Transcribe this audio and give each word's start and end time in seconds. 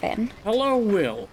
Gavin. 0.00 0.30
Hello, 0.44 0.76
Will. 0.76 1.28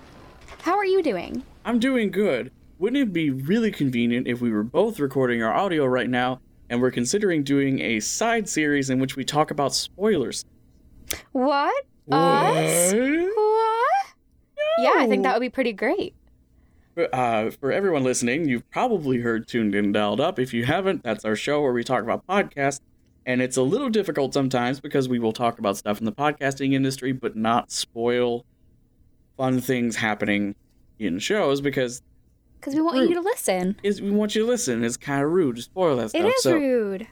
How 0.61 0.77
are 0.77 0.85
you 0.85 1.03
doing? 1.03 1.43
I'm 1.65 1.79
doing 1.79 2.11
good. 2.11 2.49
Wouldn't 2.79 3.01
it 3.01 3.11
be 3.11 3.29
really 3.29 3.71
convenient 3.71 4.25
if 4.25 4.39
we 4.39 4.51
were 4.51 4.63
both 4.63 4.99
recording 4.99 5.43
our 5.43 5.53
audio 5.53 5.85
right 5.85 6.09
now 6.09 6.39
and 6.69 6.81
we're 6.81 6.91
considering 6.91 7.43
doing 7.43 7.81
a 7.81 7.99
side 7.99 8.47
series 8.47 8.89
in 8.89 8.99
which 8.99 9.17
we 9.17 9.25
talk 9.25 9.51
about 9.51 9.73
spoilers? 9.75 10.45
What? 11.33 11.85
Us? 12.09 12.93
What? 12.93 14.05
Yeah, 14.77 14.93
I 14.95 15.07
think 15.07 15.23
that 15.23 15.33
would 15.35 15.41
be 15.41 15.49
pretty 15.49 15.73
great. 15.73 16.15
Uh, 17.11 17.49
for 17.49 17.71
everyone 17.71 18.03
listening, 18.03 18.47
you've 18.47 18.69
probably 18.71 19.19
heard 19.19 19.45
Tuned 19.45 19.75
In 19.75 19.91
Dialed 19.91 20.21
Up. 20.21 20.39
If 20.39 20.53
you 20.53 20.65
haven't, 20.65 21.03
that's 21.03 21.25
our 21.25 21.35
show 21.35 21.61
where 21.61 21.73
we 21.73 21.83
talk 21.83 22.03
about 22.03 22.25
podcasts. 22.27 22.79
And 23.25 23.41
it's 23.41 23.57
a 23.57 23.61
little 23.61 23.89
difficult 23.89 24.33
sometimes 24.33 24.79
because 24.79 25.09
we 25.09 25.19
will 25.19 25.33
talk 25.33 25.59
about 25.59 25.75
stuff 25.77 25.99
in 25.99 26.05
the 26.05 26.11
podcasting 26.11 26.73
industry, 26.73 27.11
but 27.11 27.35
not 27.35 27.71
spoil 27.71 28.45
fun 29.37 29.59
things 29.61 29.95
happening 29.95 30.55
in 30.99 31.19
shows 31.19 31.61
because 31.61 32.01
Because 32.59 32.75
we 32.75 32.81
want 32.81 32.97
Rude. 32.97 33.09
you 33.09 33.15
to 33.15 33.21
listen. 33.21 33.75
is 33.83 34.01
we 34.01 34.11
want 34.11 34.35
you 34.35 34.41
to 34.43 34.47
listen. 34.47 34.83
It's 34.83 34.97
kind 34.97 35.23
of 35.23 35.29
rude 35.31 35.55
to 35.57 35.61
spoil 35.61 35.97
that 35.97 36.09
stuff. 36.09 36.21
It 36.23 36.27
is 36.27 36.43
so, 36.43 36.53
rude. 36.53 37.07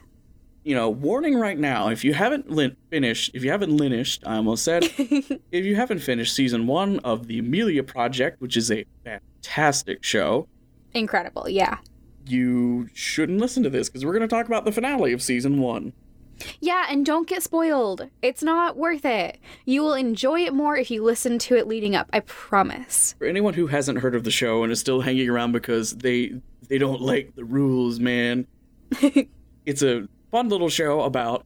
you 0.64 0.74
know, 0.74 0.88
warning 0.88 1.34
right 1.38 1.58
now: 1.58 1.88
if 1.88 2.04
you 2.04 2.14
haven't 2.14 2.50
lin- 2.50 2.76
finished, 2.90 3.32
if 3.34 3.44
you 3.44 3.50
haven't 3.50 3.76
linished, 3.76 4.22
I 4.26 4.36
almost 4.36 4.64
said, 4.64 4.84
if 4.98 5.64
you 5.64 5.76
haven't 5.76 5.98
finished 6.00 6.34
season 6.34 6.66
one 6.66 6.98
of 7.00 7.26
the 7.26 7.38
Amelia 7.40 7.82
Project, 7.82 8.40
which 8.40 8.56
is 8.56 8.70
a 8.70 8.84
fantastic 9.04 10.04
show, 10.04 10.46
Incredible, 10.94 11.48
yeah. 11.48 11.78
you 12.26 12.88
shouldn't 12.94 13.38
listen 13.40 13.62
to 13.62 13.70
this 13.70 13.88
because 13.88 14.04
we're 14.04 14.12
going 14.12 14.28
to 14.28 14.28
talk 14.28 14.46
about 14.46 14.64
the 14.64 14.72
finale 14.72 15.12
of 15.12 15.22
season 15.22 15.58
one. 15.58 15.92
Yeah, 16.60 16.86
and 16.88 17.04
don't 17.04 17.28
get 17.28 17.42
spoiled. 17.42 18.08
It's 18.22 18.42
not 18.42 18.76
worth 18.76 19.04
it. 19.04 19.38
You 19.64 19.82
will 19.82 19.94
enjoy 19.94 20.40
it 20.40 20.54
more 20.54 20.76
if 20.76 20.90
you 20.90 21.02
listen 21.02 21.38
to 21.40 21.56
it 21.56 21.66
leading 21.66 21.96
up. 21.96 22.08
I 22.12 22.20
promise. 22.20 23.14
For 23.18 23.26
anyone 23.26 23.54
who 23.54 23.66
hasn't 23.66 23.98
heard 23.98 24.14
of 24.14 24.24
the 24.24 24.30
show 24.30 24.62
and 24.62 24.72
is 24.72 24.80
still 24.80 25.00
hanging 25.00 25.28
around 25.28 25.52
because 25.52 25.92
they 25.96 26.34
they 26.68 26.78
don't 26.78 27.00
like 27.00 27.34
the 27.34 27.44
rules, 27.44 28.00
man, 28.00 28.46
it's 29.66 29.82
a 29.82 30.08
fun 30.30 30.48
little 30.48 30.68
show 30.68 31.02
about 31.02 31.44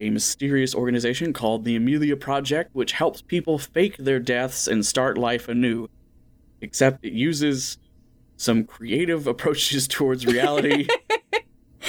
a 0.00 0.10
mysterious 0.10 0.74
organization 0.74 1.32
called 1.32 1.64
the 1.64 1.76
Amelia 1.76 2.16
Project, 2.16 2.70
which 2.74 2.92
helps 2.92 3.22
people 3.22 3.58
fake 3.58 3.96
their 3.96 4.18
deaths 4.18 4.66
and 4.66 4.84
start 4.84 5.16
life 5.16 5.48
anew. 5.48 5.88
Except 6.60 7.04
it 7.04 7.12
uses 7.12 7.78
some 8.36 8.64
creative 8.64 9.26
approaches 9.28 9.86
towards 9.86 10.26
reality. 10.26 10.88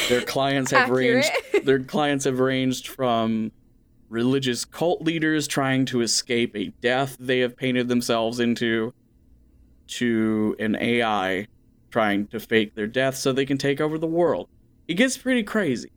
their 0.10 0.22
clients 0.22 0.72
have 0.72 0.90
Accurate. 0.90 1.26
ranged 1.54 1.66
their 1.66 1.80
clients 1.80 2.26
have 2.26 2.40
ranged 2.40 2.88
from 2.88 3.52
religious 4.10 4.66
cult 4.66 5.02
leaders 5.02 5.48
trying 5.48 5.86
to 5.86 6.02
escape 6.02 6.56
a 6.56 6.68
death 6.82 7.18
they 7.20 7.40
have 7.40 7.58
painted 7.58 7.88
themselves 7.88 8.40
into 8.40 8.94
to 9.88 10.56
an 10.60 10.76
AI 10.76 11.48
trying 11.90 12.28
to 12.28 12.40
fake 12.40 12.76
their 12.76 12.88
death 12.88 13.16
so 13.16 13.32
they 13.32 13.46
can 13.46 13.58
take 13.58 13.80
over 13.80 13.98
the 13.98 14.08
world. 14.08 14.48
It 14.88 14.96
gets 14.96 15.18
pretty 15.18 15.44
crazy. 15.44 15.92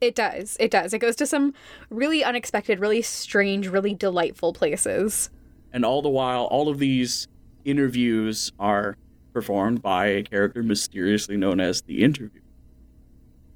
It 0.00 0.14
does. 0.14 0.56
It 0.58 0.70
does. 0.70 0.94
It 0.94 1.00
goes 1.00 1.16
to 1.16 1.26
some 1.26 1.52
really 1.90 2.24
unexpected, 2.24 2.78
really 2.78 3.02
strange, 3.02 3.68
really 3.68 3.94
delightful 3.94 4.52
places. 4.52 5.28
And 5.72 5.84
all 5.84 6.00
the 6.02 6.08
while, 6.08 6.44
all 6.44 6.68
of 6.68 6.78
these 6.78 7.28
interviews 7.64 8.52
are 8.58 8.96
performed 9.32 9.82
by 9.82 10.06
a 10.06 10.22
character 10.22 10.62
mysteriously 10.62 11.36
known 11.36 11.60
as 11.60 11.82
the 11.82 12.02
interview, 12.02 12.39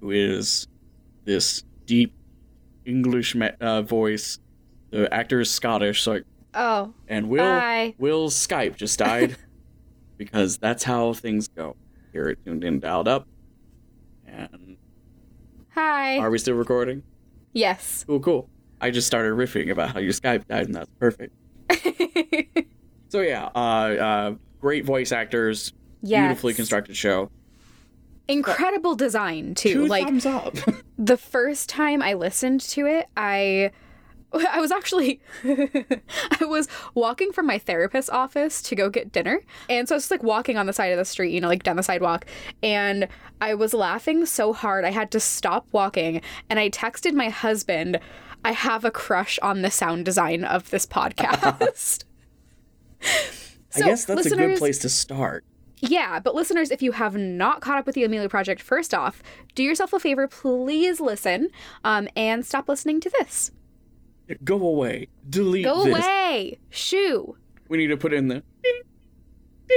who 0.05 0.11
is 0.11 0.69
this 1.25 1.65
deep 1.87 2.13
English 2.85 3.35
ma- 3.35 3.57
uh, 3.59 3.81
voice. 3.81 4.39
The 4.91 5.13
actor 5.13 5.41
is 5.41 5.51
Scottish, 5.51 6.03
so 6.03 6.21
Oh, 6.53 6.93
and 7.09 7.31
Will 7.31 7.43
Bye. 7.43 7.95
Will's 7.99 8.35
Skype 8.35 8.77
just 8.77 8.99
died 8.99 9.37
because 10.19 10.59
that's 10.59 10.85
how 10.85 11.15
things 11.15 11.49
go. 11.49 11.75
Here 12.13 12.29
at 12.29 12.45
Tuned 12.45 12.63
In 12.65 12.81
Dialed 12.81 13.09
Up. 13.09 13.27
And 14.27 14.77
hi. 15.71 16.19
are 16.19 16.31
we 16.31 16.37
still 16.39 16.55
recording? 16.55 17.03
yes. 17.55 18.05
Cool, 18.07 18.21
cool. 18.21 18.51
I 18.83 18.91
just 18.91 19.07
started 19.07 19.33
riffing 19.33 19.71
about 19.71 19.95
how 19.95 20.01
your 20.01 20.13
Skype 20.13 20.47
died, 20.47 20.67
and 20.67 20.75
that's 20.75 20.91
perfect. 21.01 21.35
So 23.09 23.21
yeah, 23.21 23.45
uh, 23.55 23.59
uh, 23.59 24.35
great 24.61 24.85
voice 24.85 25.13
actors, 25.13 25.73
beautifully 26.03 26.53
constructed 26.53 26.97
show. 26.97 27.31
Incredible 28.29 28.95
design 28.95 29.55
too. 29.55 29.73
Two 29.73 29.87
like 29.87 30.07
thumbs 30.07 30.27
up. 30.27 30.57
the 30.99 31.17
first 31.17 31.69
time 31.69 32.03
I 32.03 32.15
listened 32.15 32.61
to 32.63 32.87
it, 32.87 33.09
I 33.17 33.71
I 34.51 34.61
was 34.61 34.73
actually 34.73 35.21
I 35.45 36.45
was 36.45 36.69
walking 36.95 37.33
from 37.33 37.47
my 37.47 37.59
therapist's 37.59 38.11
office 38.11 38.63
to 38.63 38.75
go 38.75 38.89
get 38.89 39.13
dinner. 39.13 39.41
And 39.69 39.89
so 39.89 39.95
I 39.95 39.97
was 39.97 40.05
just 40.05 40.11
like 40.11 40.23
walking 40.23 40.57
on 40.57 40.67
the 40.67 40.73
side 40.73 40.87
of 40.93 40.99
the 40.99 41.05
street, 41.05 41.33
you 41.33 41.41
know, 41.41 41.49
like 41.49 41.63
down 41.63 41.77
the 41.77 41.83
sidewalk, 41.83 42.27
and 42.63 43.09
I 43.41 43.55
was 43.55 43.75
laughing 43.75 44.27
so 44.27 44.53
hard 44.53 44.85
I 44.85 44.91
had 44.91 45.11
to 45.13 45.21
stop 45.21 45.69
walking 45.73 46.23
and 46.49 46.59
I 46.59 46.71
texted 46.71 47.13
my 47.13 47.29
husband, 47.29 48.01
I 48.45 48.53
have 48.53 48.85
a 48.85 48.91
crush 48.91 49.39
on 49.41 49.63
the 49.63 49.71
sound 49.71 50.05
design 50.05 50.45
of 50.45 50.71
this 50.71 50.87
podcast. 50.87 52.05
I 53.77 53.81
guess 53.81 54.05
that's 54.05 54.27
a 54.27 54.37
good 54.37 54.59
place 54.59 54.79
to 54.81 54.89
start. 54.89 55.45
Yeah, 55.89 56.19
but 56.19 56.35
listeners, 56.35 56.71
if 56.71 56.83
you 56.83 56.93
have 56.93 57.17
not 57.17 57.61
caught 57.61 57.79
up 57.79 57.87
with 57.87 57.95
the 57.95 58.05
Amelia 58.05 58.29
Project, 58.29 58.63
first 58.63 58.95
off, 58.95 59.23
do 59.55 59.63
yourself 59.63 59.93
a 59.93 60.01
favor, 60.01 60.27
please 60.27 61.01
listen, 61.01 61.51
um, 61.85 62.09
and 62.17 62.45
stop 62.45 62.69
listening 62.69 63.01
to 63.01 63.11
this. 63.11 63.51
Go 64.43 64.57
away. 64.67 65.09
Delete 65.29 65.65
Go 65.65 65.85
this. 65.85 65.99
away, 65.99 66.59
shoo. 66.71 67.37
We 67.69 67.79
need 67.79 67.89
to 67.89 67.97
put 67.97 68.13
in 68.13 68.29
the 68.29 68.43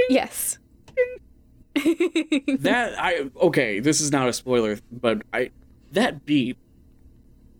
Yes. 0.08 0.58
that 1.74 2.94
I 2.98 3.30
okay, 3.40 3.80
this 3.80 4.00
is 4.00 4.10
not 4.10 4.28
a 4.28 4.32
spoiler, 4.32 4.78
but 4.90 5.22
I 5.32 5.50
that 5.92 6.26
beep 6.26 6.58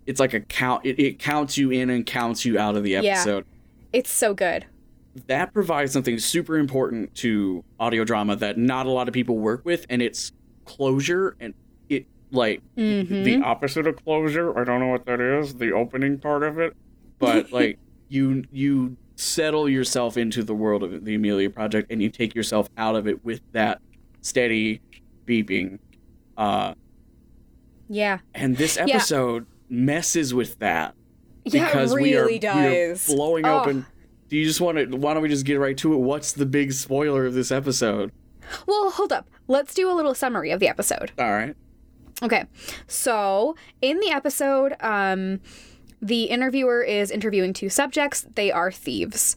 it's 0.06 0.18
like 0.18 0.34
a 0.34 0.40
count 0.40 0.84
it, 0.84 0.98
it 0.98 1.18
counts 1.18 1.56
you 1.56 1.70
in 1.70 1.88
and 1.90 2.04
counts 2.04 2.44
you 2.44 2.58
out 2.58 2.76
of 2.76 2.82
the 2.82 2.96
episode. 2.96 3.06
Yeah. 3.06 3.12
episode. 3.20 3.44
It's 3.92 4.10
so 4.10 4.34
good. 4.34 4.66
That 5.26 5.52
provides 5.52 5.92
something 5.92 6.18
super 6.18 6.56
important 6.58 7.14
to 7.16 7.64
audio 7.80 8.04
drama 8.04 8.36
that 8.36 8.56
not 8.58 8.86
a 8.86 8.90
lot 8.90 9.08
of 9.08 9.14
people 9.14 9.36
work 9.38 9.64
with 9.64 9.84
and 9.90 10.00
it's 10.00 10.32
closure 10.64 11.36
and 11.40 11.54
it 11.88 12.06
like 12.30 12.60
Mm-hmm. 12.76 13.22
the 13.24 13.42
opposite 13.42 13.86
of 13.86 14.02
closure. 14.04 14.58
I 14.58 14.64
don't 14.64 14.80
know 14.80 14.88
what 14.88 15.06
that 15.06 15.20
is, 15.20 15.54
the 15.54 15.72
opening 15.72 16.18
part 16.18 16.42
of 16.42 16.58
it. 16.58 16.74
But 17.18 17.52
like 17.58 17.78
you 18.08 18.44
you 18.52 18.96
settle 19.16 19.68
yourself 19.68 20.16
into 20.16 20.42
the 20.44 20.54
world 20.54 20.82
of 20.82 21.04
the 21.04 21.14
Amelia 21.16 21.50
Project 21.50 21.90
and 21.90 22.00
you 22.00 22.08
take 22.08 22.34
yourself 22.34 22.68
out 22.76 22.94
of 22.94 23.08
it 23.08 23.24
with 23.24 23.40
that 23.52 23.80
steady 24.20 24.80
beeping. 25.26 25.78
Uh 26.36 26.74
Yeah. 27.88 28.18
and 28.34 28.56
this 28.56 28.76
episode 28.76 29.46
messes 29.70 30.32
with 30.32 30.58
that 30.60 30.94
Yeah, 31.44 31.66
because 31.66 31.92
it 31.92 32.00
we, 32.00 32.14
are, 32.16 32.20
really 32.26 32.38
we 32.40 32.46
are 32.48 32.88
does. 32.90 33.06
blowing 33.06 33.44
Oh. 33.46 33.60
open. 33.60 33.86
Do 34.28 34.36
you 34.36 34.44
just 34.44 34.60
want 34.60 34.78
to 34.78 34.86
why 34.96 35.14
don't 35.14 35.22
we 35.22 35.28
just 35.28 35.46
get 35.46 35.58
right 35.58 35.76
to 35.78 35.94
it? 35.94 35.98
What's 35.98 36.32
the 36.32 36.46
big 36.46 36.72
spoiler 36.72 37.26
of 37.26 37.34
this 37.34 37.50
episode? 37.50 38.12
Well, 38.66 38.90
hold 38.90 39.12
up. 39.12 39.28
Let's 39.46 39.74
do 39.74 39.90
a 39.90 39.94
little 39.94 40.14
summary 40.14 40.50
of 40.50 40.60
the 40.60 40.68
episode. 40.68 41.12
All 41.18 41.30
right. 41.30 41.54
Okay. 42.22 42.44
So, 42.86 43.56
in 43.80 44.00
the 44.00 44.10
episode, 44.10 44.74
um, 44.80 45.40
the 46.02 46.24
interviewer 46.24 46.82
is 46.82 47.10
interviewing 47.10 47.52
two 47.52 47.68
subjects. 47.68 48.26
They 48.34 48.50
are 48.50 48.70
thieves. 48.72 49.36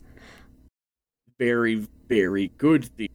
Very 1.40 1.88
very 2.08 2.52
good 2.58 2.86
thieves. 2.98 3.14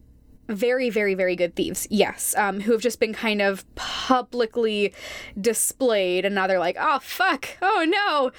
very 0.49 0.89
very 0.91 1.15
very 1.15 1.37
good 1.37 1.55
thieves 1.55 1.87
yes 1.91 2.35
um 2.39 2.61
who 2.61 2.73
have 2.73 2.81
just 2.81 2.99
been 2.99 3.13
kind 3.13 3.43
of 3.43 3.65
publicly 3.75 4.95
displayed 5.39 6.25
and 6.25 6.35
now 6.35 6.47
they're 6.47 6.59
like 6.61 6.77
oh 6.81 6.99
fuck 7.03 7.49
oh 7.61 7.85
no 7.87 8.31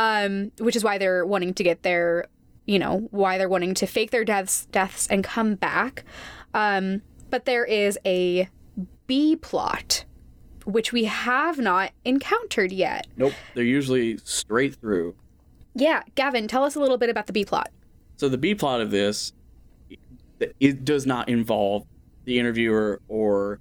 um 0.00 0.50
which 0.60 0.76
is 0.76 0.82
why 0.84 0.96
they're 0.96 1.26
wanting 1.26 1.52
to 1.52 1.62
get 1.62 1.82
their 1.82 2.24
you 2.68 2.78
know 2.78 3.08
why 3.10 3.38
they're 3.38 3.48
wanting 3.48 3.74
to 3.74 3.86
fake 3.86 4.10
their 4.10 4.24
deaths 4.24 4.66
deaths 4.66 5.06
and 5.08 5.24
come 5.24 5.54
back 5.56 6.04
um 6.54 7.02
but 7.30 7.44
there 7.46 7.64
is 7.64 7.98
a 8.04 8.48
b 9.06 9.34
plot 9.34 10.04
which 10.66 10.92
we 10.92 11.04
have 11.04 11.58
not 11.58 11.92
encountered 12.04 12.70
yet 12.70 13.06
Nope. 13.16 13.32
They're 13.54 13.64
usually 13.64 14.18
straight 14.18 14.74
through. 14.76 15.16
yeah 15.74 16.02
gavin 16.14 16.46
tell 16.46 16.62
us 16.62 16.74
a 16.76 16.80
little 16.80 16.98
bit 16.98 17.08
about 17.10 17.26
the 17.26 17.32
b 17.32 17.44
plot 17.44 17.70
So 18.18 18.28
the 18.28 18.36
B 18.38 18.54
plot 18.54 18.80
of 18.80 18.90
this, 18.90 19.32
it 20.60 20.84
does 20.84 21.06
not 21.06 21.28
involve 21.28 21.84
the 22.24 22.38
interviewer 22.38 23.00
or 23.08 23.60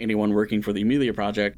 anyone 0.00 0.34
working 0.34 0.60
for 0.60 0.72
the 0.72 0.82
Amelia 0.82 1.14
Project. 1.14 1.56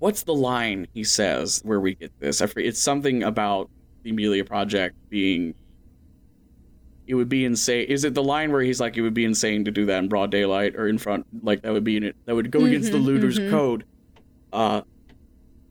What's 0.00 0.22
the 0.24 0.34
line 0.34 0.86
he 0.94 1.04
says 1.04 1.60
where 1.62 1.78
we 1.78 1.94
get 1.94 2.10
this? 2.20 2.40
I. 2.42 2.48
It's 2.56 2.80
something 2.80 3.22
about 3.22 3.68
the 4.02 4.10
Amelia 4.10 4.44
Project 4.44 4.96
being. 5.10 5.54
It 7.06 7.14
would 7.14 7.28
be 7.28 7.44
insane. 7.44 7.86
Is 7.88 8.04
it 8.04 8.14
the 8.14 8.22
line 8.22 8.50
where 8.52 8.62
he's 8.62 8.80
like, 8.80 8.96
"It 8.96 9.02
would 9.02 9.14
be 9.14 9.24
insane 9.24 9.64
to 9.64 9.70
do 9.70 9.86
that 9.86 9.98
in 9.98 10.08
broad 10.08 10.30
daylight 10.30 10.74
or 10.76 10.88
in 10.88 10.98
front"? 10.98 11.26
Like 11.42 11.62
that 11.62 11.72
would 11.72 11.84
be 11.84 11.96
in 11.96 12.02
it. 12.02 12.16
That 12.24 12.34
would 12.34 12.50
go 12.50 12.64
against 12.64 12.92
the 12.92 12.98
looter's 12.98 13.38
mhm. 13.38 13.50
code. 13.50 13.84
Uh, 14.52 14.82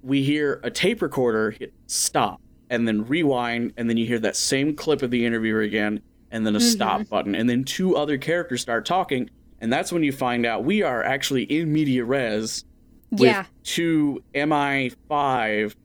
we 0.02 0.24
hear 0.24 0.60
a 0.64 0.70
tape 0.70 1.02
recorder 1.02 1.52
hit 1.52 1.74
stop 1.88 2.40
and 2.70 2.88
then 2.88 3.06
rewind, 3.06 3.74
and 3.78 3.90
then 3.90 3.98
you 3.98 4.06
hear 4.06 4.20
that 4.20 4.36
same 4.36 4.76
clip 4.76 5.02
of 5.02 5.12
the 5.12 5.26
interviewer 5.26 5.62
again, 5.62 6.02
and 6.32 6.46
then 6.46 6.56
a 6.56 6.60
stop 6.60 7.08
button, 7.10 7.36
and 7.36 7.50
then 7.50 7.64
two 7.64 7.96
other 7.96 8.18
characters 8.18 8.62
start 8.62 8.86
talking, 8.86 9.30
and 9.60 9.72
that's 9.72 9.92
when 9.92 10.04
you 10.04 10.12
find 10.12 10.46
out 10.46 10.64
we 10.64 10.82
are 10.82 11.04
actually 11.04 11.44
in 11.44 11.72
media 11.72 12.04
res 12.04 12.66
with 13.12 13.22
Yeah. 13.22 13.46
two 13.64 14.24
MI5 14.34 15.76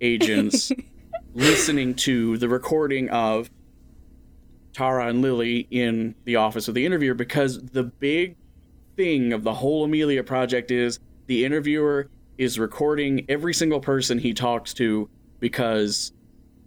agents 0.00 0.72
listening 1.34 1.94
to 1.94 2.36
the 2.38 2.48
recording 2.48 3.08
of 3.10 3.50
Tara 4.72 5.06
and 5.08 5.22
Lily 5.22 5.66
in 5.70 6.14
the 6.24 6.36
office 6.36 6.68
of 6.68 6.74
the 6.74 6.84
interviewer 6.86 7.14
because 7.14 7.60
the 7.62 7.84
big 7.84 8.36
thing 8.96 9.32
of 9.32 9.42
the 9.44 9.54
whole 9.54 9.84
Amelia 9.84 10.22
project 10.22 10.70
is 10.70 10.98
the 11.26 11.44
interviewer 11.44 12.08
is 12.38 12.58
recording 12.58 13.24
every 13.28 13.52
single 13.54 13.80
person 13.80 14.18
he 14.18 14.32
talks 14.32 14.72
to 14.74 15.08
because 15.40 16.12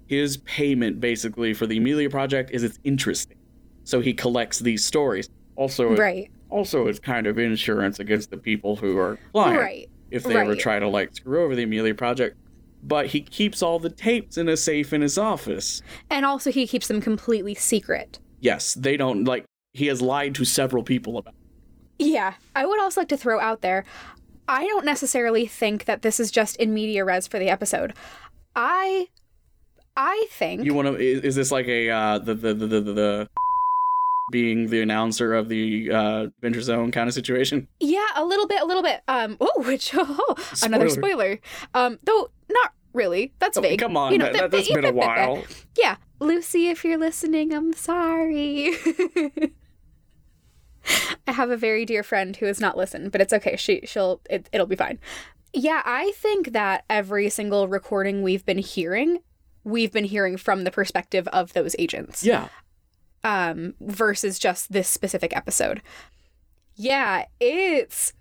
his 0.08 0.38
payment 0.38 1.00
basically 1.00 1.54
for 1.54 1.66
the 1.66 1.78
Amelia 1.78 2.10
project 2.10 2.52
is 2.52 2.64
it's 2.64 2.80
interesting. 2.84 3.38
So 3.84 4.00
he 4.00 4.14
collects 4.14 4.60
these 4.60 4.86
stories. 4.86 5.30
Also, 5.56 5.96
Right. 5.96 6.30
also 6.50 6.88
it's 6.88 7.00
kind 7.00 7.28
of 7.28 7.38
insurance 7.40 8.00
against 8.00 8.30
the 8.32 8.38
people 8.38 8.76
who 8.76 8.98
are 8.98 9.18
clients 9.34 9.62
Right. 9.62 9.90
if 10.12 10.24
they 10.24 10.36
ever 10.36 10.52
Right. 10.52 10.60
try 10.60 10.80
to 10.80 10.88
like 10.88 11.16
screw 11.16 11.44
over 11.44 11.56
the 11.56 11.64
Amelia 11.64 11.94
project. 11.96 12.38
But 12.86 13.08
he 13.08 13.22
keeps 13.22 13.62
all 13.62 13.80
the 13.80 13.90
tapes 13.90 14.38
in 14.38 14.50
a 14.50 14.58
safe 14.58 14.92
in 14.92 15.02
his 15.02 15.18
office. 15.18 15.82
And 16.10 16.26
also 16.26 16.52
he 16.52 16.68
keeps 16.68 16.88
them 16.88 17.02
completely 17.02 17.56
secret. 17.56 18.20
Yes, 18.42 18.74
they 18.74 18.98
don't 18.98 19.24
like 19.24 19.46
he 19.74 19.88
has 19.88 20.02
lied 20.02 20.36
to 20.36 20.46
several 20.46 20.84
people 20.84 21.18
about. 21.18 21.34
Yeah. 21.98 22.34
I 22.56 22.66
would 22.66 22.80
also 22.82 23.02
like 23.02 23.08
to 23.10 23.18
throw 23.18 23.40
out 23.40 23.62
there 23.62 23.86
I 24.48 24.66
don't 24.66 24.86
necessarily 24.86 25.46
think 25.48 25.86
that 25.86 26.02
this 26.02 26.20
is 26.20 26.32
just 26.32 26.58
in 26.58 26.74
media 26.74 27.06
res 27.06 27.28
for 27.28 27.40
the 27.40 27.50
episode. 27.50 27.94
I 28.56 29.08
I 29.96 30.28
think 30.32 30.66
You 30.66 30.74
want 30.74 30.88
to 30.88 30.96
is, 30.96 31.22
is 31.22 31.36
this 31.36 31.52
like 31.52 31.68
a 31.68 31.90
uh 31.90 32.20
the 32.20 32.34
the 32.34 32.54
the 32.54 32.68
the, 32.68 32.82
the, 32.82 33.28
being 34.32 34.70
the 34.70 34.82
announcer 34.82 35.34
of 35.34 35.50
the 35.50 35.92
uh 35.92 36.24
Adventure 36.24 36.62
Zone 36.62 36.92
kind 36.92 37.08
of 37.08 37.14
situation? 37.14 37.68
Yeah, 37.80 38.06
a 38.16 38.26
little 38.26 38.48
bit, 38.48 38.62
a 38.62 38.66
little 38.66 38.84
bit. 38.84 39.02
Um, 39.08 39.38
oh, 39.40 39.64
which 39.66 39.92
oh, 39.98 40.36
another 40.62 40.90
spoiler. 40.90 41.40
Um, 41.74 42.00
though 42.04 42.30
not 42.54 42.74
really. 42.94 43.34
That's 43.40 43.58
Oh, 43.58 43.62
vague. 43.62 43.80
come 43.80 43.98
on, 43.98 44.12
You 44.12 44.18
know, 44.20 44.26
that, 44.26 44.34
th- 44.34 44.52
that, 44.52 44.58
has 44.58 44.68
been 44.70 44.86
a 44.86 44.92
while. 44.94 45.44
Yeah, 45.78 45.98
Lucy, 46.20 46.68
if 46.68 46.84
you're 46.86 46.98
listening, 46.98 47.54
I'm 47.54 47.74
sorry. 47.74 48.74
I 51.28 51.32
have 51.32 51.50
a 51.50 51.58
very 51.58 51.86
dear 51.86 52.04
friend 52.04 52.36
who 52.36 52.46
has 52.46 52.60
not 52.60 52.78
listened, 52.78 53.12
but 53.12 53.22
it's 53.22 53.32
okay. 53.34 53.56
She 53.56 53.82
she'll 53.86 54.22
it, 54.30 54.50
it'll 54.52 54.68
be 54.68 54.76
fine. 54.76 55.00
Yeah, 55.54 55.82
I 55.86 56.12
think 56.16 56.52
that 56.52 56.84
every 56.90 57.30
single 57.30 57.68
recording 57.68 58.22
we've 58.24 58.46
been 58.46 58.58
hearing, 58.58 59.20
we've 59.64 59.92
been 59.92 60.04
hearing 60.04 60.36
from 60.36 60.64
the 60.64 60.72
perspective 60.72 61.28
of 61.30 61.54
those 61.54 61.76
agents. 61.80 62.24
Yeah, 62.24 62.50
um, 63.24 63.76
versus 63.80 64.38
just 64.40 64.74
this 64.74 64.90
specific 64.90 65.36
episode. 65.36 65.82
Yeah, 66.76 67.26
it's 67.40 68.14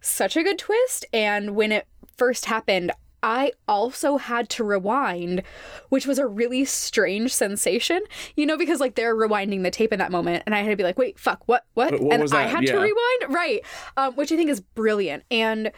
such 0.00 0.36
a 0.36 0.42
good 0.42 0.58
twist. 0.58 1.04
And 1.12 1.56
when 1.56 1.72
it 1.72 1.86
first 2.16 2.44
happened, 2.44 2.92
I 3.26 3.52
also 3.66 4.18
had 4.18 4.50
to 4.50 4.64
rewind, 4.64 5.42
which 5.88 6.06
was 6.06 6.18
a 6.18 6.26
really 6.26 6.66
strange 6.66 7.32
sensation, 7.32 8.02
you 8.36 8.44
know, 8.44 8.58
because 8.58 8.80
like 8.80 8.96
they're 8.96 9.16
rewinding 9.16 9.62
the 9.62 9.70
tape 9.70 9.94
in 9.94 9.98
that 9.98 10.12
moment, 10.12 10.42
and 10.44 10.54
I 10.54 10.60
had 10.60 10.68
to 10.68 10.76
be 10.76 10.82
like, 10.82 10.98
"Wait, 10.98 11.18
fuck, 11.18 11.42
what, 11.46 11.64
what?" 11.72 11.92
What- 12.02 12.12
and 12.12 12.22
I 12.34 12.42
had 12.50 12.66
to 12.66 12.72
rewind, 12.82 13.34
right? 13.34 13.60
Um, 13.96 14.12
which 14.14 14.30
I 14.30 14.36
think 14.36 14.50
is 14.50 14.60
brilliant. 14.60 15.24
And 15.30 15.72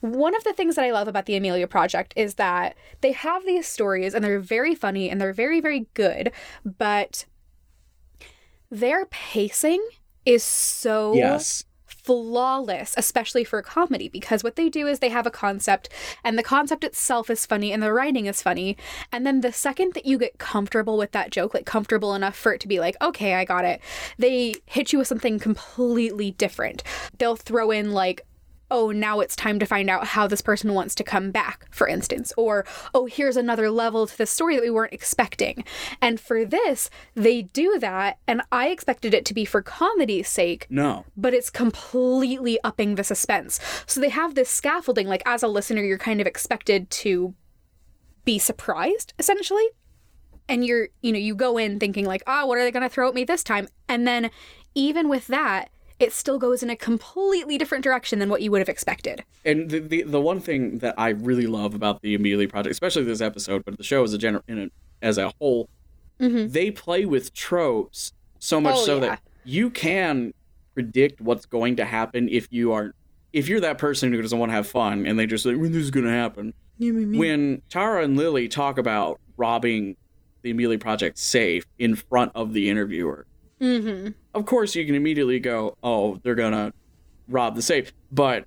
one 0.00 0.34
of 0.36 0.44
the 0.44 0.52
things 0.52 0.74
that 0.76 0.84
I 0.84 0.90
love 0.90 1.08
about 1.08 1.24
the 1.24 1.34
Amelia 1.36 1.66
Project 1.66 2.12
is 2.16 2.34
that 2.34 2.76
they 3.00 3.12
have 3.12 3.46
these 3.46 3.66
stories, 3.66 4.12
and 4.14 4.22
they're 4.22 4.38
very 4.38 4.74
funny 4.74 5.08
and 5.08 5.18
they're 5.18 5.32
very, 5.32 5.60
very 5.62 5.86
good, 5.94 6.32
but 6.64 7.24
their 8.70 9.06
pacing 9.06 9.82
is 10.26 10.42
so 10.42 11.14
yes, 11.14 11.64
flawless, 12.04 12.94
especially 12.96 13.44
for 13.44 13.62
comedy, 13.62 14.08
because 14.08 14.44
what 14.44 14.56
they 14.56 14.68
do 14.68 14.86
is 14.86 14.98
they 14.98 15.08
have 15.08 15.26
a 15.26 15.30
concept, 15.30 15.88
and 16.22 16.38
the 16.38 16.42
concept 16.42 16.84
itself 16.84 17.30
is 17.30 17.46
funny, 17.46 17.72
and 17.72 17.82
the 17.82 17.92
writing 17.92 18.26
is 18.26 18.42
funny. 18.42 18.76
And 19.10 19.26
then 19.26 19.40
the 19.40 19.52
second 19.52 19.94
that 19.94 20.06
you 20.06 20.18
get 20.18 20.38
comfortable 20.38 20.98
with 20.98 21.12
that 21.12 21.30
joke, 21.30 21.54
like 21.54 21.66
comfortable 21.66 22.14
enough 22.14 22.36
for 22.36 22.52
it 22.52 22.60
to 22.60 22.68
be 22.68 22.78
like, 22.78 22.96
okay, 23.00 23.34
I 23.34 23.44
got 23.44 23.64
it, 23.64 23.80
they 24.18 24.54
hit 24.66 24.92
you 24.92 24.98
with 24.98 25.08
something 25.08 25.38
completely 25.38 26.32
different. 26.32 26.82
They'll 27.18 27.36
throw 27.36 27.70
in, 27.70 27.92
like, 27.92 28.26
oh, 28.70 28.90
now 28.90 29.20
it's 29.20 29.36
time 29.36 29.58
to 29.58 29.66
find 29.66 29.90
out 29.90 30.08
how 30.08 30.26
this 30.26 30.40
person 30.40 30.74
wants 30.74 30.94
to 30.94 31.04
come 31.04 31.30
back, 31.30 31.66
for 31.70 31.86
instance. 31.86 32.32
Or, 32.36 32.64
oh, 32.92 33.06
here's 33.06 33.36
another 33.36 33.70
level 33.70 34.06
to 34.06 34.18
the 34.18 34.26
story 34.26 34.56
that 34.56 34.62
we 34.62 34.70
weren't 34.70 34.92
expecting. 34.92 35.64
And 36.00 36.18
for 36.18 36.44
this, 36.44 36.90
they 37.14 37.42
do 37.42 37.78
that, 37.78 38.18
and 38.26 38.42
I 38.50 38.68
expected 38.68 39.14
it 39.14 39.24
to 39.26 39.34
be 39.34 39.44
for 39.44 39.62
comedy's 39.62 40.28
sake, 40.28 40.66
no, 40.70 41.04
but 41.16 41.34
it's 41.34 41.50
completely 41.50 42.58
upping 42.64 42.94
the 42.94 43.04
suspense. 43.04 43.60
So 43.86 44.00
they 44.00 44.08
have 44.08 44.34
this 44.34 44.50
scaffolding, 44.50 45.06
like 45.06 45.22
as 45.26 45.42
a 45.42 45.48
listener, 45.48 45.82
you're 45.82 45.98
kind 45.98 46.20
of 46.20 46.26
expected 46.26 46.90
to 46.90 47.34
be 48.24 48.38
surprised, 48.38 49.12
essentially. 49.18 49.66
And 50.48 50.64
you're, 50.64 50.88
you 51.00 51.12
know, 51.12 51.18
you 51.18 51.34
go 51.34 51.56
in 51.56 51.80
thinking, 51.80 52.04
like, 52.04 52.22
oh, 52.26 52.46
what 52.46 52.58
are 52.58 52.64
they 52.64 52.70
going 52.70 52.82
to 52.82 52.88
throw 52.88 53.08
at 53.08 53.14
me 53.14 53.24
this 53.24 53.42
time? 53.42 53.68
And 53.88 54.06
then 54.06 54.30
even 54.74 55.08
with 55.08 55.26
that, 55.28 55.70
it 55.98 56.12
still 56.12 56.38
goes 56.38 56.62
in 56.62 56.70
a 56.70 56.76
completely 56.76 57.56
different 57.56 57.84
direction 57.84 58.18
than 58.18 58.28
what 58.28 58.42
you 58.42 58.50
would 58.50 58.58
have 58.60 58.68
expected. 58.68 59.24
And 59.44 59.70
the, 59.70 59.78
the 59.80 60.02
the 60.02 60.20
one 60.20 60.40
thing 60.40 60.78
that 60.78 60.94
I 60.98 61.10
really 61.10 61.46
love 61.46 61.74
about 61.74 62.02
the 62.02 62.14
Amelia 62.14 62.48
project, 62.48 62.72
especially 62.72 63.04
this 63.04 63.20
episode, 63.20 63.64
but 63.64 63.76
the 63.76 63.84
show 63.84 64.02
as 64.02 64.12
a 64.12 64.18
general 64.18 64.42
in 64.48 64.58
a, 64.58 64.68
as 65.02 65.18
a 65.18 65.32
whole, 65.38 65.68
they 66.18 66.70
play 66.70 67.04
with 67.04 67.32
tropes 67.34 68.12
so 68.38 68.60
much 68.60 68.74
Mm-hmm. 68.74 68.82
Oh, 68.82 68.86
so 68.86 68.94
yeah. 68.94 69.00
that 69.00 69.20
you 69.44 69.70
can 69.70 70.32
predict 70.74 71.20
what's 71.20 71.46
going 71.46 71.76
to 71.76 71.84
happen 71.84 72.28
if 72.28 72.48
you 72.50 72.72
are 72.72 72.94
if 73.32 73.48
you're 73.48 73.60
that 73.60 73.78
person 73.78 74.12
who 74.12 74.20
doesn't 74.22 74.38
want 74.38 74.50
to 74.50 74.54
have 74.54 74.66
fun 74.66 75.06
and 75.06 75.18
they 75.18 75.26
just 75.26 75.44
like 75.46 75.56
when 75.56 75.72
this 75.72 75.82
is 75.82 75.90
going 75.90 76.06
to 76.06 76.12
happen. 76.12 76.54
When 76.78 77.62
Tara 77.68 78.02
and 78.02 78.16
Lily 78.16 78.48
talk 78.48 78.78
about 78.78 79.20
robbing 79.36 79.96
the 80.42 80.50
Amelia 80.50 80.78
project 80.78 81.18
safe 81.18 81.64
in 81.78 81.94
front 81.94 82.32
of 82.34 82.52
the 82.52 82.68
interviewer, 82.68 83.26
Mm-hmm. 83.60 84.10
Of 84.34 84.46
course 84.46 84.74
you 84.74 84.84
can 84.84 84.94
immediately 84.94 85.38
go, 85.40 85.76
oh, 85.82 86.18
they're 86.22 86.34
gonna 86.34 86.72
rob 87.28 87.54
the 87.56 87.62
safe. 87.62 87.92
But 88.12 88.44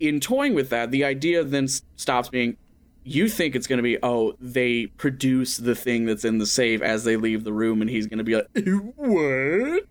in 0.00 0.20
toying 0.20 0.54
with 0.54 0.70
that, 0.70 0.90
the 0.90 1.04
idea 1.04 1.44
then 1.44 1.68
stops 1.96 2.28
being. 2.28 2.56
You 3.04 3.28
think 3.28 3.56
it's 3.56 3.66
gonna 3.66 3.82
be, 3.82 3.96
oh, 4.02 4.34
they 4.38 4.86
produce 4.86 5.56
the 5.56 5.74
thing 5.74 6.04
that's 6.04 6.24
in 6.24 6.38
the 6.38 6.46
safe 6.46 6.82
as 6.82 7.04
they 7.04 7.16
leave 7.16 7.42
the 7.44 7.52
room, 7.52 7.80
and 7.80 7.88
he's 7.90 8.06
gonna 8.06 8.24
be 8.24 8.36
like, 8.36 8.46
eh, 8.54 8.62
what? 8.70 9.84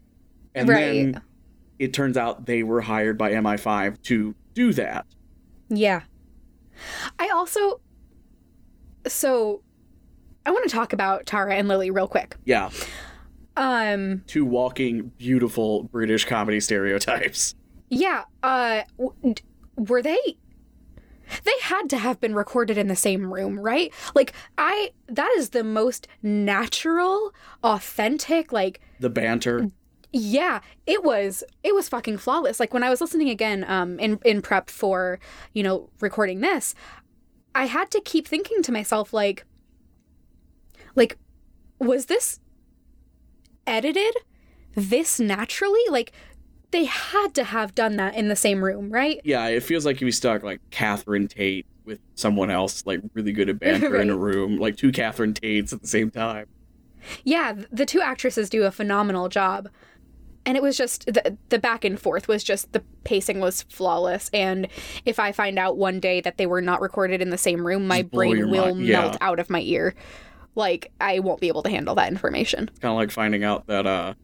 And 0.54 0.70
Right. 0.70 1.14
then 1.14 1.22
it 1.80 1.94
turns 1.94 2.16
out 2.18 2.46
they 2.46 2.64
were 2.64 2.82
hired 2.82 3.18
by 3.18 3.32
MI5 3.32 4.02
to 4.04 4.36
do 4.54 4.72
that. 4.74 5.06
Yeah. 5.70 6.02
I 7.20 7.30
also. 7.30 7.82
So, 9.08 9.62
I 10.46 10.52
want 10.52 10.70
to 10.70 10.76
talk 10.76 10.94
about 10.94 11.26
Tara 11.26 11.56
and 11.56 11.68
Lily 11.68 11.92
real 11.92 12.08
quick. 12.08 12.36
Yeah, 12.46 12.70
Um, 13.58 14.24
two 14.28 14.46
walking 14.46 15.12
beautiful 15.18 15.84
British 15.84 16.26
comedy 16.26 16.60
stereotypes. 16.60 17.56
Yeah, 17.90 18.24
uh 18.44 18.82
w- 18.98 19.36
were 19.76 20.02
they 20.02 20.20
they 21.44 21.52
had 21.62 21.90
to 21.90 21.98
have 21.98 22.20
been 22.22 22.36
recorded 22.36 22.78
in 22.78 22.88
the 22.88 22.96
same 22.96 23.34
room, 23.34 23.60
right? 23.60 23.92
Like 24.16 24.34
I 24.58 24.92
that 25.08 25.34
is 25.38 25.50
the 25.50 25.64
most 25.64 26.08
natural, 26.22 27.34
authentic 27.64 28.52
like 28.52 28.80
The 29.00 29.10
banter. 29.10 29.72
yeah, 30.14 30.62
it 30.86 31.04
was 31.04 31.44
it 31.64 31.74
was 31.74 31.90
fucking 31.90 32.18
flawless. 32.20 32.60
Like 32.60 32.74
when 32.74 32.84
I 32.84 32.90
was 32.90 33.02
listening 33.02 33.30
again 33.30 33.66
um 33.68 33.98
in 34.00 34.20
in 34.24 34.42
prep 34.42 34.70
for, 34.70 35.20
you 35.54 35.64
know, 35.64 35.90
recording 36.00 36.42
this, 36.42 36.76
I 37.56 37.66
had 37.66 37.90
to 37.92 38.02
keep 38.02 38.28
thinking 38.28 38.62
to 38.62 38.72
myself 38.72 39.14
like 39.14 39.46
like 40.96 41.18
was 41.80 42.06
this 42.06 42.40
edited 43.68 44.16
this 44.76 45.20
naturally? 45.20 45.82
Like 45.90 46.12
they 46.72 46.86
had 46.86 47.34
to 47.36 47.44
have 47.44 47.76
done 47.76 47.96
that 47.98 48.16
in 48.16 48.28
the 48.28 48.36
same 48.36 48.64
room, 48.64 48.90
right? 48.90 49.22
Yeah, 49.24 49.48
it 49.48 49.64
feels 49.64 49.86
like 49.86 50.02
you 50.02 50.08
be 50.08 50.12
stuck 50.12 50.44
like 50.44 50.62
Catherine 50.72 51.28
Tate 51.28 51.66
with 51.86 52.00
someone 52.16 52.50
else, 52.52 52.86
like 52.86 53.02
really 53.14 53.32
good 53.32 53.50
at 53.50 53.60
banter 53.60 54.00
in 54.02 54.10
a 54.10 54.18
room, 54.18 54.58
like 54.58 54.76
two 54.76 54.92
Catherine 54.92 55.34
Tates 55.34 55.72
at 55.72 55.82
the 55.82 55.88
same 55.88 56.12
time. 56.12 56.48
Yeah, 57.24 57.54
the 57.72 57.86
two 57.86 58.02
actresses 58.02 58.50
do 58.50 58.64
a 58.64 58.72
phenomenal 58.72 59.30
job. 59.30 59.70
And 60.46 60.56
it 60.56 60.64
was 60.64 60.78
just 60.78 61.06
the 61.08 61.38
the 61.50 61.60
back 61.60 61.84
and 61.84 62.00
forth 62.00 62.30
was 62.30 62.42
just 62.42 62.72
the 62.72 62.82
pacing 63.04 63.42
was 63.42 63.64
flawless. 63.64 64.30
And 64.34 64.70
if 65.06 65.20
I 65.20 65.34
find 65.34 65.60
out 65.60 65.78
one 65.78 66.00
day 66.00 66.22
that 66.22 66.38
they 66.38 66.46
were 66.46 66.62
not 66.62 66.80
recorded 66.80 67.22
in 67.22 67.32
the 67.32 67.38
same 67.38 67.68
room, 67.68 67.86
my 67.86 68.02
Just 68.02 68.14
brain 68.14 68.50
will 68.50 68.74
mind, 68.74 68.86
yeah. 68.86 69.02
melt 69.02 69.18
out 69.20 69.40
of 69.40 69.50
my 69.50 69.60
ear. 69.62 69.94
Like 70.58 70.92
I 71.00 71.20
won't 71.20 71.40
be 71.40 71.48
able 71.50 71.62
to 71.64 71.70
handle 71.70 71.94
that 71.96 72.12
information. 72.12 72.68
Kind 72.82 72.92
of 72.92 72.98
like 72.98 73.12
finding 73.12 73.44
out 73.44 73.68
that 73.68 73.86
uh, 73.86 74.16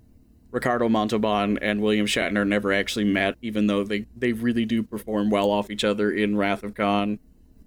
Ricardo 0.49 0.89
Montalban 0.89 1.59
and 1.59 1.79
William 1.79 2.07
Shatner 2.07 2.45
never 2.45 2.73
actually 2.73 3.05
met, 3.05 3.35
even 3.43 3.67
though 3.67 3.83
they 3.83 4.07
they 4.17 4.33
really 4.33 4.65
do 4.65 4.81
perform 4.81 5.29
well 5.29 5.51
off 5.51 5.69
each 5.69 5.83
other 5.83 6.11
in 6.11 6.35
Wrath 6.35 6.63
of 6.63 6.73
Khan. 6.73 7.19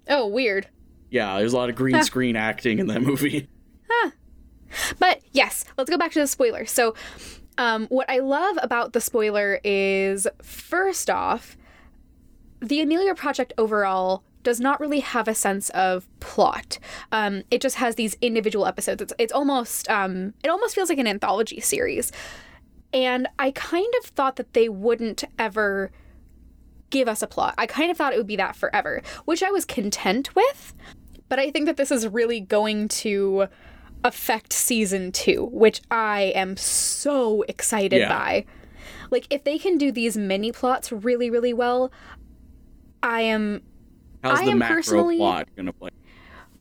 Oh, 0.09 0.27
weird. 0.27 0.67
Yeah, 1.09 1.37
there's 1.37 1.53
a 1.53 1.55
lot 1.55 1.69
of 1.69 1.75
green 1.75 2.03
screen 2.03 2.35
acting 2.35 2.79
in 2.79 2.87
that 2.87 3.01
movie. 3.01 3.47
Huh. 3.89 4.11
But 4.99 5.21
yes, 5.31 5.63
let's 5.77 5.89
go 5.89 5.97
back 5.97 6.11
to 6.11 6.19
the 6.19 6.27
spoiler. 6.27 6.65
So, 6.65 6.93
um, 7.57 7.87
what 7.87 8.09
I 8.09 8.19
love 8.19 8.57
about 8.61 8.91
the 8.91 8.99
spoiler 8.99 9.61
is 9.63 10.27
first 10.41 11.09
off, 11.09 11.55
the 12.59 12.81
Amelia 12.81 13.15
Project 13.15 13.53
overall 13.57 14.23
does 14.47 14.61
not 14.61 14.79
really 14.79 15.01
have 15.01 15.27
a 15.27 15.35
sense 15.35 15.69
of 15.71 16.07
plot. 16.21 16.79
Um, 17.11 17.43
it 17.51 17.59
just 17.59 17.75
has 17.75 17.95
these 17.95 18.15
individual 18.21 18.65
episodes. 18.65 19.01
It's 19.01 19.13
it's 19.19 19.33
almost 19.33 19.89
um, 19.89 20.33
it 20.41 20.47
almost 20.47 20.73
feels 20.73 20.87
like 20.87 20.99
an 20.99 21.05
anthology 21.05 21.59
series, 21.59 22.13
and 22.93 23.27
I 23.37 23.51
kind 23.51 23.93
of 23.99 24.05
thought 24.05 24.37
that 24.37 24.53
they 24.53 24.69
wouldn't 24.69 25.25
ever 25.37 25.91
give 26.91 27.09
us 27.09 27.21
a 27.21 27.27
plot. 27.27 27.55
I 27.57 27.65
kind 27.65 27.91
of 27.91 27.97
thought 27.97 28.13
it 28.13 28.17
would 28.17 28.25
be 28.35 28.37
that 28.37 28.55
forever, 28.55 29.01
which 29.25 29.43
I 29.43 29.51
was 29.51 29.65
content 29.65 30.33
with. 30.33 30.73
But 31.27 31.39
I 31.39 31.51
think 31.51 31.65
that 31.65 31.75
this 31.75 31.91
is 31.91 32.07
really 32.07 32.39
going 32.39 32.87
to 33.03 33.47
affect 34.05 34.53
season 34.53 35.11
two, 35.11 35.49
which 35.51 35.81
I 35.91 36.31
am 36.35 36.55
so 36.55 37.41
excited 37.49 37.99
Yeah. 37.99 38.07
by. 38.07 38.45
Like, 39.11 39.27
if 39.29 39.43
they 39.43 39.57
can 39.57 39.77
do 39.77 39.91
these 39.91 40.15
mini 40.15 40.53
plots 40.53 40.89
really, 40.93 41.29
really 41.29 41.53
well, 41.53 41.91
I 43.03 43.23
am 43.23 43.61
How's 44.29 44.39
I 44.41 44.45
the 44.45 44.51
am 44.51 44.57
macro 44.59 44.75
personally- 44.77 45.17
plot 45.17 45.47
gonna 45.55 45.73
play? 45.73 45.89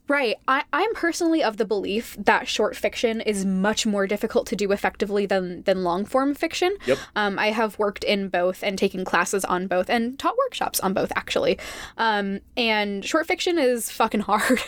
Right. 0.09 0.37
I, 0.47 0.63
I'm 0.73 0.95
personally 0.95 1.43
of 1.43 1.57
the 1.57 1.65
belief 1.65 2.17
that 2.17 2.47
short 2.47 2.77
fiction 2.77 3.21
is 3.21 3.45
much 3.45 3.85
more 3.87 4.07
difficult 4.07 4.47
to 4.47 4.55
do 4.55 4.71
effectively 4.71 5.27
than 5.27 5.63
than 5.65 5.83
long 5.83 6.05
form 6.05 6.33
fiction. 6.37 6.77
Yep. 6.87 6.99
Um, 7.17 7.41
I 7.41 7.49
have 7.51 7.77
worked 7.77 8.05
in 8.05 8.29
both 8.29 8.63
and 8.63 8.79
taken 8.79 9.05
classes 9.05 9.45
on 9.45 9.67
both 9.67 9.91
and 9.91 10.17
taught 10.17 10.37
workshops 10.39 10.79
on 10.79 10.93
both 10.95 11.11
actually. 11.17 11.59
Um, 11.99 12.39
and 12.57 13.05
short 13.05 13.27
fiction 13.27 13.59
is 13.59 13.91
fucking 13.91 14.21
hard. 14.21 14.61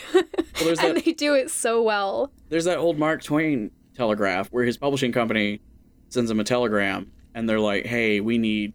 there's 0.61 0.79
and 0.83 0.97
that- 0.97 1.05
they 1.05 1.13
do 1.13 1.35
it 1.35 1.49
so 1.49 1.81
well. 1.81 2.33
There's 2.49 2.65
that 2.65 2.77
old 2.77 2.99
Mark 2.99 3.23
Twain 3.23 3.71
telegraph 3.95 4.49
where 4.49 4.65
his 4.65 4.75
publishing 4.75 5.13
company 5.13 5.61
sends 6.09 6.29
him 6.29 6.41
a 6.41 6.43
telegram 6.43 7.13
and 7.33 7.47
they're 7.47 7.61
like, 7.61 7.85
"Hey, 7.85 8.19
we 8.19 8.37
need 8.37 8.73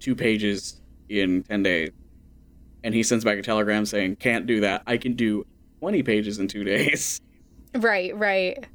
two 0.00 0.16
pages 0.16 0.80
in 1.08 1.44
10 1.44 1.62
days." 1.62 1.90
And 2.84 2.94
he 2.94 3.02
sends 3.02 3.24
back 3.24 3.38
a 3.38 3.42
telegram 3.42 3.86
saying, 3.86 4.16
"Can't 4.16 4.46
do 4.46 4.60
that. 4.60 4.82
I 4.86 4.96
can 4.96 5.14
do 5.14 5.46
20 5.80 6.02
pages 6.02 6.38
in 6.38 6.48
2 6.48 6.64
days." 6.64 7.20
Right, 7.74 8.16
right. 8.16 8.66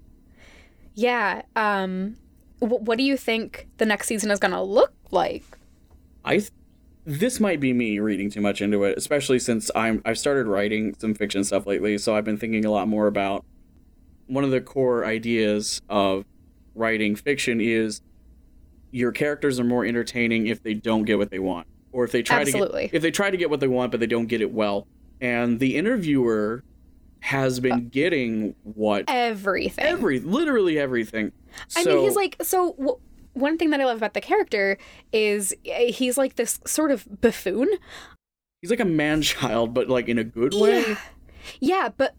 Yeah. 0.96 1.44
Um, 1.56 2.18
wh- 2.60 2.82
what 2.82 2.98
do 2.98 3.04
you 3.04 3.18
think 3.18 3.68
the 3.78 3.86
next 3.86 4.08
season 4.08 4.32
is 4.32 4.40
gonna 4.40 4.64
look 4.64 4.94
like? 5.12 5.44
I 6.26 6.38
th- 6.38 6.52
this 7.06 7.40
might 7.40 7.60
be 7.60 7.72
me 7.72 8.00
reading 8.00 8.30
too 8.30 8.42
much 8.42 8.62
into 8.62 8.84
it, 8.84 8.98
especially 8.98 9.40
since 9.40 9.70
I'm 9.76 10.02
I've 10.06 10.18
started 10.18 10.48
writing 10.48 10.96
some 11.00 11.14
fiction 11.14 11.44
stuff 11.44 11.66
lately, 11.66 11.98
so 11.98 12.16
I've 12.16 12.26
been 12.26 12.38
thinking 12.38 12.66
a 12.66 12.72
lot 12.72 12.88
more 12.88 13.08
about 13.08 13.46
one 14.28 14.44
of 14.44 14.52
the 14.52 14.60
core 14.60 15.06
ideas 15.06 15.82
of 15.88 16.26
writing 16.76 17.16
fiction 17.16 17.62
is 17.62 18.02
your 18.92 19.12
characters 19.12 19.60
are 19.60 19.64
more 19.64 19.86
entertaining 19.86 20.48
if 20.48 20.62
they 20.64 20.74
don't 20.74 21.04
get 21.04 21.18
what 21.18 21.30
they 21.30 21.40
want 21.40 21.68
or 21.98 22.04
if 22.04 22.12
they 22.12 22.22
try 22.22 22.42
Absolutely. 22.42 22.84
to 22.84 22.88
get 22.90 22.96
if 22.98 23.02
they 23.02 23.10
try 23.10 23.32
to 23.32 23.38
get 23.38 23.50
what 23.50 23.60
they 23.60 23.68
want 23.68 23.90
but 23.92 24.00
they 24.00 24.06
don't 24.06 24.28
get 24.28 24.40
it 24.40 24.52
well. 24.54 24.88
And 25.20 25.60
the 25.60 25.76
interviewer 25.78 26.64
has 27.22 27.60
been 27.60 27.90
getting 27.90 28.54
what 28.64 29.06
Everything. 29.08 29.84
every 29.84 30.20
literally 30.20 30.78
everything. 30.78 31.32
I 31.76 31.82
So- 31.84 31.96
mean, 31.96 32.04
he's 32.04 32.16
like 32.16 32.36
so. 32.42 32.74
W- 32.78 33.00
one 33.34 33.58
thing 33.58 33.72
that 33.72 33.82
I 33.82 33.86
love 33.86 33.98
about 33.98 34.14
the 34.14 34.22
character 34.22 34.78
is 35.12 35.54
uh, 35.68 35.92
he's 35.92 36.18
like 36.18 36.36
this 36.36 36.60
sort 36.66 36.92
of 36.92 37.08
buffoon. 37.22 37.68
he's 38.62 38.70
like 38.70 38.80
a 38.80 38.86
man 38.86 39.22
child 39.32 39.74
but 39.74 39.90
like 39.90 40.08
in 40.08 40.20
a 40.20 40.24
good 40.24 40.54
way. 40.54 40.82
Yeah. 40.88 41.00
Yeah, 41.60 41.90
but 41.98 42.14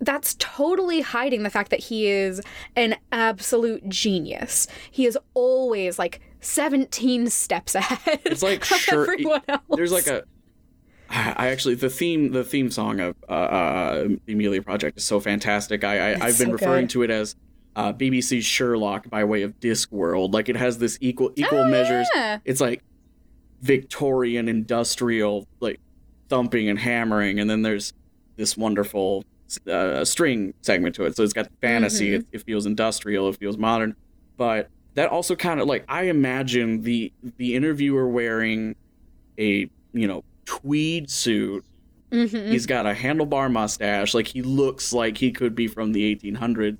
that's 0.00 0.34
totally 0.38 1.02
hiding 1.02 1.42
the 1.42 1.50
fact 1.50 1.70
that 1.70 1.80
he 1.80 2.06
is 2.06 2.40
an 2.76 2.96
absolute 3.12 3.86
genius. 3.88 4.66
He 4.90 5.04
is 5.04 5.18
always 5.34 5.98
like 5.98 6.20
17 6.40 7.28
steps 7.28 7.74
ahead 7.74 8.20
It's 8.24 8.42
like 8.42 8.64
sure- 8.64 9.02
everyone 9.12 9.42
else. 9.48 9.62
there's 9.70 9.92
like 9.92 10.06
a 10.06 10.24
I 11.12 11.48
actually 11.48 11.74
the 11.74 11.90
theme 11.90 12.30
the 12.30 12.44
theme 12.44 12.70
song 12.70 13.00
of 13.00 13.16
uh, 13.28 13.32
uh, 13.32 14.08
the 14.26 14.32
Amelia 14.32 14.62
Project 14.62 14.96
is 14.98 15.04
so 15.04 15.18
fantastic. 15.18 15.82
I, 15.82 16.12
I 16.12 16.26
I've 16.26 16.38
been 16.38 16.46
so 16.48 16.52
referring 16.52 16.84
good. 16.84 16.90
to 16.90 17.02
it 17.02 17.10
as 17.10 17.34
uh, 17.74 17.92
BBC's 17.92 18.44
Sherlock 18.44 19.10
by 19.10 19.24
way 19.24 19.42
of 19.42 19.58
Discworld. 19.58 20.32
Like 20.32 20.48
it 20.48 20.54
has 20.56 20.78
this 20.78 20.98
equal 21.00 21.32
equal 21.34 21.58
Oh, 21.58 21.68
measures. 21.68 22.06
yeah. 22.14 22.38
It's 22.44 22.60
like 22.60 22.84
Victorian 23.60 24.48
industrial 24.48 25.46
like 25.60 25.80
thumping 26.28 26.68
and 26.68 26.78
hammering, 26.78 27.40
and 27.40 27.50
then 27.50 27.62
there's 27.62 27.92
this 28.36 28.56
wonderful 28.56 29.24
uh, 29.68 30.04
string 30.04 30.54
segment 30.62 30.94
to 30.94 31.04
it. 31.04 31.16
So 31.16 31.24
it's 31.24 31.32
got 31.32 31.48
fantasy. 31.60 32.10
Mm-hmm. 32.12 32.20
It, 32.20 32.26
it 32.32 32.42
feels 32.42 32.66
industrial. 32.66 33.28
It 33.28 33.36
feels 33.36 33.58
modern, 33.58 33.96
but 34.36 34.68
that 34.94 35.08
also 35.08 35.34
kind 35.36 35.60
of 35.60 35.66
like 35.66 35.84
I 35.88 36.04
imagine 36.04 36.82
the 36.82 37.12
the 37.36 37.54
interviewer 37.54 38.08
wearing 38.08 38.76
a 39.38 39.70
you 39.92 40.06
know 40.08 40.24
tweed 40.44 41.10
suit. 41.10 41.64
Mhm. 42.10 42.50
He's 42.50 42.66
got 42.66 42.86
a 42.86 42.92
handlebar 42.92 43.50
mustache. 43.52 44.14
Like 44.14 44.26
he 44.28 44.42
looks 44.42 44.92
like 44.92 45.18
he 45.18 45.30
could 45.30 45.54
be 45.54 45.68
from 45.68 45.92
the 45.92 46.14
1800s, 46.16 46.76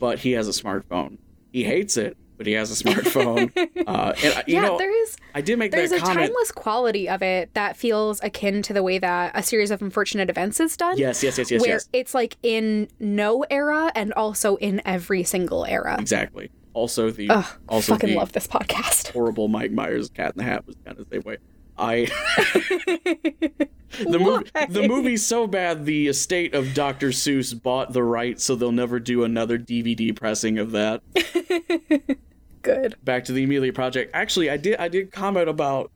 but 0.00 0.18
he 0.20 0.32
has 0.32 0.48
a 0.48 0.50
smartphone. 0.50 1.18
He 1.52 1.62
hates 1.62 1.96
it, 1.96 2.16
but 2.36 2.46
he 2.46 2.52
has 2.54 2.72
a 2.72 2.84
smartphone. 2.84 3.50
uh, 3.86 4.12
and 4.24 4.34
I- 4.34 4.44
you 4.48 4.54
yeah, 4.54 4.62
know, 4.62 4.76
there 4.78 5.02
is 5.04 5.16
I 5.36 5.40
did 5.40 5.58
make 5.60 5.70
that 5.70 5.76
there's 5.76 5.90
that 5.90 6.00
a 6.00 6.02
comment. 6.02 6.26
timeless 6.30 6.50
quality 6.50 7.08
of 7.08 7.22
it 7.22 7.54
that 7.54 7.76
feels 7.76 8.20
akin 8.24 8.60
to 8.62 8.72
the 8.72 8.82
way 8.82 8.98
that 8.98 9.30
a 9.36 9.42
series 9.42 9.70
of 9.70 9.80
unfortunate 9.82 10.28
events 10.30 10.58
is 10.58 10.76
done. 10.76 10.98
Yes, 10.98 11.22
yes, 11.22 11.38
yes, 11.38 11.48
yes, 11.50 11.60
where 11.60 11.70
yes. 11.70 11.88
it's 11.92 12.12
like 12.12 12.36
in 12.42 12.88
no 12.98 13.44
era 13.48 13.92
and 13.94 14.12
also 14.14 14.56
in 14.56 14.82
every 14.84 15.22
single 15.22 15.64
era. 15.64 15.96
Exactly. 16.00 16.50
Also 16.76 17.10
the 17.10 17.30
Ugh, 17.30 17.46
also 17.70 17.94
fucking 17.94 18.10
the 18.10 18.16
love 18.16 18.32
this 18.32 18.46
podcast. 18.46 19.12
horrible 19.12 19.48
Mike 19.48 19.72
Myers 19.72 20.10
Cat 20.10 20.34
in 20.34 20.38
the 20.38 20.44
Hat 20.44 20.66
was 20.66 20.76
kind 20.84 20.98
of 20.98 21.08
the 21.08 21.16
same 21.16 21.22
way. 21.22 21.38
I 21.78 22.04
the 23.98 24.18
movie 24.18 24.50
the 24.68 24.86
movie's 24.86 25.24
so 25.24 25.46
bad 25.46 25.86
the 25.86 26.06
estate 26.08 26.52
of 26.54 26.74
Dr. 26.74 27.08
Seuss 27.08 27.60
bought 27.60 27.94
the 27.94 28.02
rights 28.02 28.44
so 28.44 28.54
they'll 28.54 28.72
never 28.72 29.00
do 29.00 29.24
another 29.24 29.58
DVD 29.58 30.14
pressing 30.14 30.58
of 30.58 30.72
that. 30.72 31.00
Good. 32.62 32.96
Back 33.02 33.24
to 33.24 33.32
the 33.32 33.44
Amelia 33.44 33.72
Project. 33.72 34.10
Actually, 34.12 34.50
I 34.50 34.58
did 34.58 34.76
I 34.76 34.88
did 34.88 35.12
comment 35.12 35.48
about 35.48 35.90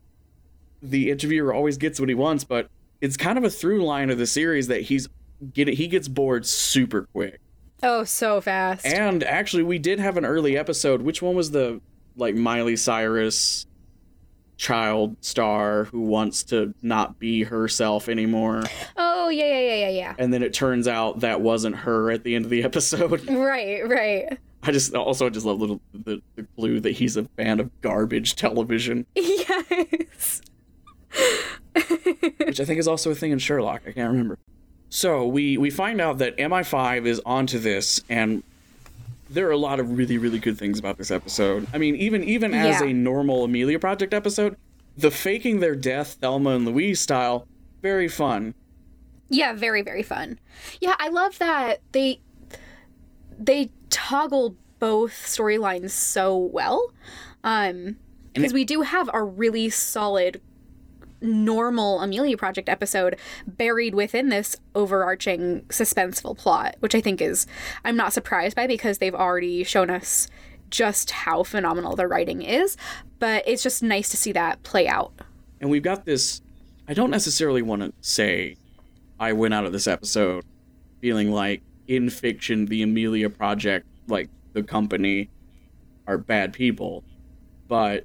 the 0.82 1.10
interviewer 1.10 1.52
always 1.52 1.76
gets 1.76 2.00
what 2.00 2.08
he 2.08 2.14
wants, 2.14 2.42
but 2.44 2.70
it's 3.02 3.18
kind 3.18 3.36
of 3.36 3.44
a 3.44 3.50
through 3.50 3.84
line 3.84 4.08
of 4.08 4.16
the 4.16 4.26
series 4.26 4.68
that 4.68 4.80
he's 4.80 5.10
get 5.52 5.68
he 5.68 5.88
gets 5.88 6.08
bored 6.08 6.46
super 6.46 7.06
quick. 7.12 7.38
Oh, 7.82 8.04
so 8.04 8.40
fast. 8.40 8.84
And 8.86 9.22
actually, 9.24 9.62
we 9.62 9.78
did 9.78 10.00
have 10.00 10.16
an 10.16 10.24
early 10.24 10.56
episode. 10.56 11.02
Which 11.02 11.22
one 11.22 11.34
was 11.34 11.50
the 11.50 11.80
like 12.16 12.34
Miley 12.34 12.76
Cyrus 12.76 13.66
child 14.56 15.16
star 15.22 15.84
who 15.84 16.00
wants 16.02 16.42
to 16.44 16.74
not 16.82 17.18
be 17.18 17.44
herself 17.44 18.08
anymore? 18.08 18.62
oh, 18.96 19.28
yeah, 19.30 19.46
yeah, 19.46 19.74
yeah, 19.74 19.88
yeah, 19.88 20.14
And 20.18 20.34
then 20.34 20.42
it 20.42 20.52
turns 20.52 20.86
out 20.86 21.20
that 21.20 21.40
wasn't 21.40 21.76
her 21.76 22.10
at 22.10 22.24
the 22.24 22.34
end 22.34 22.44
of 22.44 22.50
the 22.50 22.62
episode. 22.64 23.26
Right, 23.28 23.88
right. 23.88 24.38
I 24.62 24.72
just 24.72 24.94
also 24.94 25.24
I 25.26 25.30
just 25.30 25.46
love 25.46 25.58
little 25.58 25.80
the, 25.94 26.20
the 26.36 26.42
clue 26.56 26.80
that 26.80 26.90
he's 26.90 27.16
a 27.16 27.24
fan 27.24 27.60
of 27.60 27.70
garbage 27.80 28.36
television, 28.36 29.06
Yes. 29.14 30.42
which 32.44 32.60
I 32.60 32.64
think 32.66 32.78
is 32.78 32.86
also 32.86 33.10
a 33.10 33.14
thing 33.14 33.30
in 33.30 33.38
Sherlock. 33.38 33.82
I 33.86 33.92
can't 33.92 34.10
remember. 34.10 34.38
So 34.90 35.24
we 35.26 35.56
we 35.56 35.70
find 35.70 36.00
out 36.00 36.18
that 36.18 36.36
MI5 36.36 37.06
is 37.06 37.20
onto 37.24 37.58
this, 37.58 38.00
and 38.08 38.42
there 39.30 39.46
are 39.46 39.52
a 39.52 39.56
lot 39.56 39.78
of 39.80 39.96
really 39.96 40.18
really 40.18 40.38
good 40.40 40.58
things 40.58 40.78
about 40.78 40.98
this 40.98 41.10
episode. 41.10 41.66
I 41.72 41.78
mean, 41.78 41.94
even 41.96 42.24
even 42.24 42.52
as 42.52 42.80
Yeah. 42.80 42.88
a 42.88 42.92
normal 42.92 43.44
Amelia 43.44 43.78
Project 43.78 44.12
episode, 44.12 44.56
the 44.96 45.10
faking 45.10 45.60
their 45.60 45.76
death, 45.76 46.18
Thelma 46.20 46.50
and 46.50 46.66
Louise 46.66 47.00
style, 47.00 47.46
very 47.82 48.08
fun. 48.08 48.54
Yeah, 49.28 49.52
very, 49.52 49.82
very 49.82 50.02
fun. 50.02 50.40
Yeah, 50.80 50.96
I 50.98 51.08
love 51.08 51.38
that 51.38 51.80
they 51.92 52.20
they 53.38 53.70
toggle 53.90 54.56
both 54.80 55.12
storylines 55.12 55.90
so 55.90 56.36
well. 56.36 56.92
Um 57.44 57.96
because 58.34 58.52
we 58.52 58.64
do 58.64 58.82
have 58.82 59.10
a 59.12 59.22
really 59.22 59.70
solid 59.70 60.40
normal 61.20 62.00
Amelia 62.00 62.36
Project 62.36 62.68
episode 62.68 63.16
buried 63.46 63.94
within 63.94 64.28
this 64.28 64.56
overarching 64.74 65.62
suspenseful 65.68 66.36
plot, 66.36 66.76
which 66.80 66.94
I 66.94 67.00
think 67.00 67.20
is 67.20 67.46
I'm 67.84 67.96
not 67.96 68.12
surprised 68.12 68.56
by 68.56 68.66
because 68.66 68.98
they've 68.98 69.14
already 69.14 69.64
shown 69.64 69.90
us 69.90 70.28
just 70.70 71.10
how 71.10 71.42
phenomenal 71.42 71.96
the 71.96 72.06
writing 72.06 72.42
is, 72.42 72.76
but 73.18 73.42
it's 73.46 73.62
just 73.62 73.82
nice 73.82 74.08
to 74.10 74.16
see 74.16 74.32
that 74.32 74.62
play 74.62 74.88
out. 74.88 75.12
And 75.60 75.68
we've 75.68 75.82
got 75.82 76.04
this. 76.04 76.40
I 76.88 76.94
don't 76.94 77.10
necessarily 77.10 77.62
want 77.62 77.82
to 77.82 77.92
say 78.00 78.56
I 79.18 79.32
went 79.32 79.54
out 79.54 79.64
of 79.64 79.72
this 79.72 79.86
episode 79.86 80.44
feeling 81.00 81.30
like 81.30 81.62
in 81.86 82.08
fiction, 82.08 82.66
the 82.66 82.82
Amelia 82.82 83.28
Project, 83.28 83.86
like 84.06 84.28
the 84.52 84.62
company, 84.62 85.28
are 86.06 86.18
bad 86.18 86.52
people. 86.52 87.04
But 87.68 88.04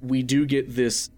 we 0.00 0.22
do 0.22 0.46
get 0.46 0.74
this 0.74 1.10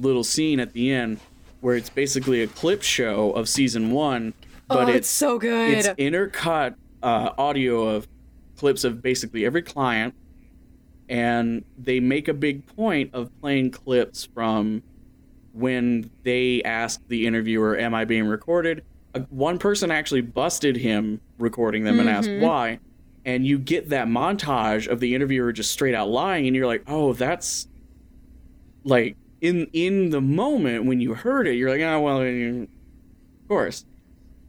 little 0.00 0.24
scene 0.24 0.60
at 0.60 0.72
the 0.72 0.92
end 0.92 1.20
where 1.60 1.76
it's 1.76 1.90
basically 1.90 2.42
a 2.42 2.46
clip 2.46 2.82
show 2.82 3.32
of 3.32 3.48
season 3.48 3.90
one, 3.90 4.34
but 4.68 4.88
oh, 4.88 4.92
it's 4.92 5.08
so 5.08 5.38
good. 5.38 5.70
it's 5.70 5.88
intercut 5.88 6.74
uh, 7.02 7.30
audio 7.38 7.88
of 7.88 8.06
clips 8.56 8.84
of 8.84 9.02
basically 9.02 9.44
every 9.44 9.62
client, 9.62 10.14
and 11.08 11.64
they 11.78 12.00
make 12.00 12.28
a 12.28 12.34
big 12.34 12.66
point 12.76 13.14
of 13.14 13.30
playing 13.40 13.70
clips 13.70 14.28
from 14.34 14.82
when 15.52 16.10
they 16.22 16.62
asked 16.64 17.08
the 17.08 17.26
interviewer, 17.26 17.76
"Am 17.78 17.94
I 17.94 18.04
being 18.04 18.26
recorded?" 18.26 18.84
Uh, 19.14 19.20
one 19.30 19.58
person 19.58 19.90
actually 19.90 20.20
busted 20.20 20.76
him 20.76 21.20
recording 21.38 21.84
them 21.84 21.98
and 22.00 22.08
asked 22.08 22.30
why, 22.30 22.78
and 23.24 23.46
you 23.46 23.58
get 23.58 23.88
that 23.88 24.08
montage 24.08 24.88
of 24.88 25.00
the 25.00 25.14
interviewer 25.14 25.52
just 25.52 25.70
straight 25.70 25.94
out 25.94 26.08
lying, 26.08 26.46
and 26.46 26.54
you're 26.54 26.66
like, 26.66 26.82
"Oh, 26.86 27.12
that's 27.12 27.66
like." 28.84 29.16
In, 29.40 29.68
in 29.72 30.10
the 30.10 30.20
moment 30.20 30.86
when 30.86 31.00
you 31.00 31.14
heard 31.14 31.46
it, 31.46 31.54
you're 31.54 31.70
like, 31.70 31.80
oh 31.80 32.00
well, 32.00 32.22
of 32.22 32.68
course. 33.48 33.84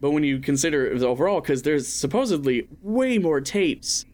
But 0.00 0.12
when 0.12 0.22
you 0.24 0.38
consider 0.38 0.86
it 0.86 1.02
overall, 1.02 1.40
because 1.40 1.62
there's 1.62 1.88
supposedly 1.88 2.68
way 2.82 3.18
more 3.18 3.40
tapes 3.40 4.06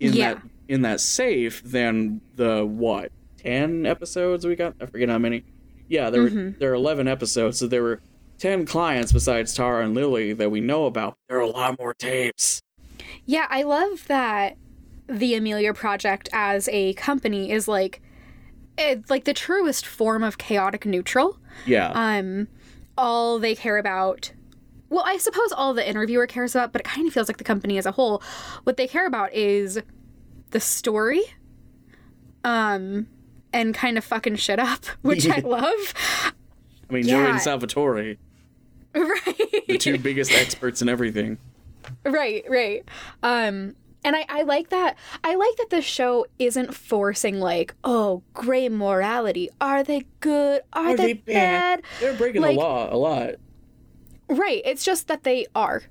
in 0.00 0.12
Yeah. 0.12 0.34
that 0.34 0.42
in 0.68 0.82
that 0.82 1.00
safe 1.00 1.62
than 1.62 2.20
the 2.34 2.64
what 2.64 3.12
ten 3.36 3.86
episodes 3.86 4.46
we 4.46 4.56
got. 4.56 4.74
I 4.80 4.86
forget 4.86 5.08
how 5.08 5.18
many. 5.18 5.44
Yeah, 5.88 6.10
there 6.10 6.22
were 6.22 6.30
mm-hmm. 6.30 6.58
there 6.58 6.70
are 6.70 6.74
eleven 6.74 7.08
episodes, 7.08 7.58
so 7.58 7.66
there 7.66 7.82
were 7.82 8.00
ten 8.38 8.66
clients 8.66 9.12
besides 9.12 9.54
Tara 9.54 9.84
and 9.84 9.94
Lily 9.94 10.32
that 10.32 10.50
we 10.50 10.60
know 10.60 10.86
about. 10.86 11.16
There 11.28 11.38
are 11.38 11.42
a 11.42 11.48
lot 11.48 11.78
more 11.78 11.94
tapes. 11.94 12.62
Yeah, 13.24 13.46
I 13.50 13.62
love 13.62 14.06
that 14.08 14.56
the 15.08 15.34
Amelia 15.34 15.72
Project 15.74 16.28
as 16.32 16.68
a 16.72 16.92
company 16.94 17.50
is 17.52 17.68
like 17.68 18.00
it's 18.78 19.10
like 19.10 19.24
the 19.24 19.34
truest 19.34 19.86
form 19.86 20.22
of 20.22 20.38
chaotic 20.38 20.86
neutral. 20.86 21.38
Yeah, 21.64 21.90
Um 21.94 22.48
all 22.98 23.38
they 23.38 23.54
care 23.54 23.78
about 23.78 24.32
well, 24.88 25.02
I 25.04 25.16
suppose 25.18 25.50
all 25.52 25.74
the 25.74 25.86
interviewer 25.86 26.26
cares 26.28 26.54
about, 26.54 26.72
but 26.72 26.80
it 26.80 26.84
kind 26.84 27.08
of 27.08 27.12
feels 27.12 27.28
like 27.28 27.38
the 27.38 27.44
company 27.44 27.76
as 27.76 27.86
a 27.86 27.92
whole 27.92 28.22
what 28.64 28.76
they 28.76 28.86
care 28.86 29.06
about 29.06 29.32
is 29.32 29.80
the 30.50 30.60
story 30.60 31.22
um 32.44 33.06
and 33.52 33.74
kind 33.74 33.96
of 33.98 34.04
fucking 34.04 34.36
shit 34.36 34.58
up, 34.58 34.84
which 35.02 35.28
I 35.28 35.38
love. 35.38 35.94
I 36.88 36.92
mean 36.92 37.02
Joey 37.04 37.22
yeah. 37.22 37.30
and 37.30 37.40
Salvatore, 37.40 38.16
right. 38.94 39.64
the 39.66 39.78
two 39.78 39.98
biggest 39.98 40.32
experts 40.32 40.82
in 40.82 40.88
everything. 40.88 41.38
Right, 42.04 42.44
right. 42.48 42.84
Um 43.22 43.74
and 44.06 44.16
I, 44.16 44.24
I 44.28 44.42
like 44.42 44.70
that 44.70 44.96
I 45.24 45.34
like 45.34 45.56
that 45.56 45.68
the 45.70 45.82
show 45.82 46.24
isn't 46.38 46.74
forcing 46.74 47.40
like, 47.40 47.74
oh, 47.84 48.22
gray 48.32 48.68
morality. 48.68 49.50
Are 49.60 49.82
they 49.82 50.06
good? 50.20 50.62
Are, 50.72 50.96
they, 50.96 51.14
bad? 51.14 51.82
They're 52.00 52.14
breaking 52.14 52.40
Like- 52.40 52.56
the 52.56 52.62
law 52.62 52.94
a 52.94 52.96
lot. 52.96 53.34
Right. 54.28 54.62
It's 54.64 54.84
just 54.84 55.08
that 55.08 55.24
they 55.24 55.46
are. 55.54 55.82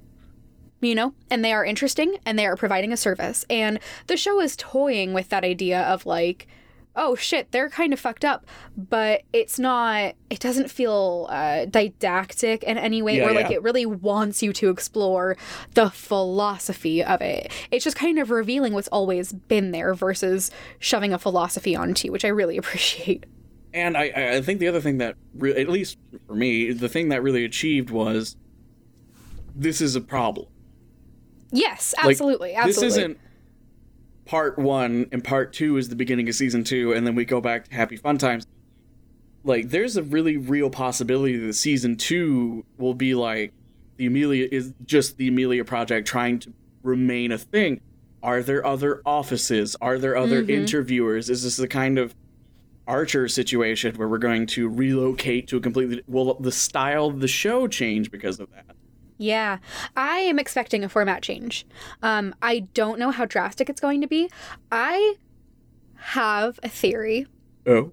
You 0.81 0.93
know, 0.93 1.13
and 1.31 1.43
they 1.43 1.51
are 1.51 1.65
interesting 1.65 2.17
and 2.25 2.37
they 2.37 2.45
are 2.45 2.55
providing 2.55 2.91
a 2.93 2.97
service. 2.97 3.45
And 3.49 3.79
the 4.07 4.17
show 4.17 4.39
is 4.39 4.55
toying 4.55 5.13
with 5.13 5.29
that 5.29 5.43
idea 5.43 5.81
of 5.81 6.05
like, 6.05 6.47
oh 6.95 7.15
shit, 7.15 7.51
they're 7.51 7.69
kind 7.69 7.91
of 7.93 7.99
fucked 7.99 8.23
up, 8.23 8.45
but 8.77 9.21
it's 9.33 9.59
not, 9.59 10.15
it 10.29 10.39
doesn't 10.39 10.71
feel 10.71 11.27
uh, 11.29 11.65
didactic 11.65 12.63
in 12.63 12.77
any 12.77 13.01
way, 13.01 13.17
Yeah, 13.17 13.27
or 13.29 13.33
like 13.33 13.51
it 13.51 13.61
really 13.61 13.85
wants 13.85 14.41
you 14.41 14.53
to 14.53 14.69
explore 14.69 15.35
the 15.73 15.89
philosophy 15.89 17.03
of 17.03 17.21
it. 17.21 17.51
It's 17.71 17.83
just 17.83 17.97
kind 17.97 18.17
of 18.19 18.29
revealing 18.31 18.73
what's 18.73 18.87
always 18.89 19.33
been 19.33 19.71
there 19.71 19.93
versus 19.93 20.51
shoving 20.79 21.11
a 21.13 21.19
philosophy 21.19 21.75
onto 21.75 22.07
you, 22.07 22.11
which 22.11 22.23
I 22.25 22.29
really 22.29 22.57
appreciate. 22.63 23.25
And 23.73 23.97
I, 23.97 24.35
I- 24.37 24.41
think 24.41 24.59
the 24.61 24.67
other 24.69 24.79
thing 24.79 24.99
that, 24.99 25.15
re- 25.35 25.59
at 25.59 25.67
least 25.67 25.97
for 26.27 26.35
me, 26.35 26.71
the 26.71 26.87
thing 26.87 27.09
that 27.09 27.21
really 27.21 27.43
achieved 27.43 27.89
was 27.89 28.37
this 29.53 29.81
is 29.81 29.95
a 29.97 30.01
problem. 30.01 30.47
Yes, 31.51 31.93
Like, 31.97 32.11
absolutely. 32.13 32.53
absolutely. 32.55 32.87
This 32.87 32.97
isn't 32.97 33.17
part 34.25 34.57
one 34.57 35.07
and 35.11 35.23
part 35.23 35.53
two 35.53 35.77
is 35.77 35.89
the 35.89 35.95
beginning 35.95 36.27
of 36.27 36.35
season 36.35 36.63
two, 36.63 36.93
and 36.93 37.05
then 37.05 37.15
we 37.15 37.25
go 37.25 37.39
back 37.41 37.67
to 37.69 37.75
Happy 37.75 37.95
Fun 37.95 38.17
Times. 38.17 38.47
Like, 39.43 39.69
there's 39.69 39.95
a 39.95 40.03
really 40.03 40.37
real 40.37 40.69
possibility 40.69 41.37
that 41.37 41.53
season 41.53 41.95
two 41.97 42.65
will 42.77 42.95
be 42.95 43.13
like 43.13 43.53
the 43.97 44.07
Amelia 44.07 44.47
is 44.51 44.73
just 44.85 45.17
the 45.17 45.27
Amelia 45.27 45.63
Project 45.63 46.07
trying 46.07 46.39
to 46.39 46.53
remain 46.83 47.31
a 47.31 47.37
thing. 47.37 47.79
Are 48.23 48.41
there 48.41 48.65
other 48.65 49.01
offices? 49.05 49.75
Are 49.81 49.99
there 49.99 50.17
other 50.17 50.43
Mhm. 50.43 50.49
interviewers? 50.49 51.29
Is 51.29 51.43
this 51.43 51.57
the 51.57 51.67
kind 51.67 51.99
of 51.99 52.15
Archer 52.87 53.27
situation 53.27 53.95
where 53.95 54.07
we're 54.07 54.17
going 54.17 54.45
to 54.47 54.67
relocate 54.67 55.47
to 55.47 55.57
a 55.57 55.59
completely 55.59 56.03
will 56.07 56.33
the 56.39 56.51
style 56.51 57.05
of 57.07 57.19
the 57.19 57.27
show 57.27 57.67
change 57.67 58.11
because 58.11 58.39
of 58.39 58.49
that? 58.51 58.74
Yeah, 59.17 59.59
I 59.95 60.17
am 60.19 60.39
expecting 60.39 60.83
a 60.83 60.89
format 60.89 61.21
change. 61.21 61.65
Um, 62.01 62.35
I 62.41 62.59
don't 62.73 62.99
know 62.99 63.11
how 63.11 63.25
drastic 63.25 63.69
it's 63.69 63.79
going 63.81 64.01
to 64.01 64.07
be. 64.07 64.29
I 64.71 65.15
have 65.95 66.59
a 66.63 66.69
theory 66.69 67.27
Oh, 67.65 67.91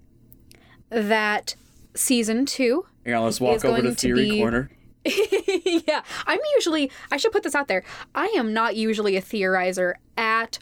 that 0.90 1.54
season 1.94 2.44
two. 2.46 2.86
yeah. 3.06 3.18
Let's 3.20 3.40
walk 3.40 3.64
over 3.64 3.76
to 3.76 3.82
going 3.82 3.94
to 3.94 4.00
theory 4.00 4.30
be- 4.30 4.38
corner. 4.38 4.70
yeah, 5.04 6.02
I'm 6.26 6.38
usually, 6.56 6.90
I 7.10 7.16
should 7.16 7.32
put 7.32 7.42
this 7.42 7.54
out 7.56 7.66
there. 7.68 7.82
I 8.14 8.26
am 8.36 8.52
not 8.52 8.76
usually 8.76 9.16
a 9.16 9.22
theorizer 9.22 9.94
at 10.16 10.58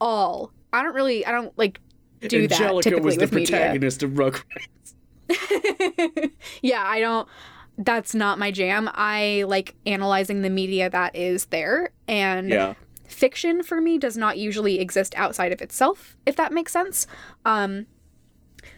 all. 0.00 0.52
I 0.72 0.82
don't 0.82 0.94
really, 0.94 1.24
I 1.26 1.32
don't 1.32 1.56
like 1.58 1.80
do 2.20 2.46
that 2.48 2.60
Angelica 2.60 2.98
was 2.98 3.16
the 3.16 3.22
with 3.22 3.32
media. 3.32 3.56
protagonist 3.56 4.02
of 4.02 4.10
Rugrats. 4.12 4.94
yeah, 6.62 6.82
I 6.84 7.00
don't. 7.00 7.28
That's 7.76 8.14
not 8.14 8.38
my 8.38 8.50
jam. 8.50 8.88
I 8.94 9.44
like 9.48 9.74
analyzing 9.86 10.42
the 10.42 10.50
media 10.50 10.88
that 10.90 11.16
is 11.16 11.46
there, 11.46 11.90
and 12.06 12.48
Yeah, 12.48 12.74
fiction 13.06 13.62
for 13.62 13.80
me 13.80 13.98
does 13.98 14.16
not 14.16 14.38
usually 14.38 14.78
exist 14.78 15.14
outside 15.16 15.52
of 15.52 15.60
itself, 15.60 16.16
if 16.26 16.36
that 16.36 16.52
makes 16.52 16.72
sense. 16.72 17.06
Um, 17.44 17.86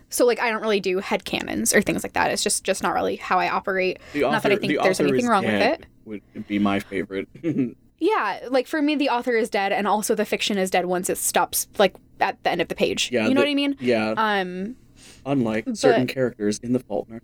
so 0.09 0.25
like 0.25 0.41
I 0.41 0.51
don't 0.51 0.63
really 0.63 0.81
do 0.81 0.99
head 1.01 1.25
headcanons 1.25 1.75
or 1.77 1.83
things 1.83 2.03
like 2.03 2.15
that. 2.15 2.31
It's 2.31 2.43
just 2.43 2.65
just 2.65 2.83
not 2.83 2.95
really 2.95 3.17
how 3.17 3.39
I 3.39 3.49
operate. 3.51 3.99
the 4.13 4.23
not 4.23 4.43
that 4.43 4.53
I 4.53 4.57
think 4.57 4.73
the 4.75 4.81
there's 4.83 5.01
anything 5.01 5.27
wrong 5.27 5.45
with 5.45 5.55
it. 5.61 5.87
Would 6.05 6.23
be 6.47 6.59
my 6.59 6.81
favorite. 6.81 7.29
Yeah, 7.99 8.41
like 8.51 8.67
for 8.67 8.83
me 8.83 8.95
the 8.95 9.09
author 9.09 9.35
is 9.37 9.49
dead 9.49 9.73
and 9.73 9.89
also 9.89 10.15
the 10.15 10.27
fiction 10.27 10.59
is 10.59 10.71
dead 10.71 10.85
once 10.85 11.09
it 11.09 11.17
stops 11.17 11.67
like 11.79 11.97
at 12.21 12.43
the 12.45 12.51
end 12.51 12.61
of 12.61 12.69
the 12.69 12.75
page. 12.75 13.11
Yeah, 13.11 13.27
you 13.27 13.35
know 13.35 13.41
the- 13.41 13.47
what 13.47 13.51
I 13.51 13.55
mean? 13.55 13.75
yeah, 13.81 14.13
Um 14.19 14.77
unlike 15.25 15.65
certain 15.73 16.07
characters 16.07 16.59
in 16.59 16.75
the 16.75 16.79
Faulkner. 16.79 17.23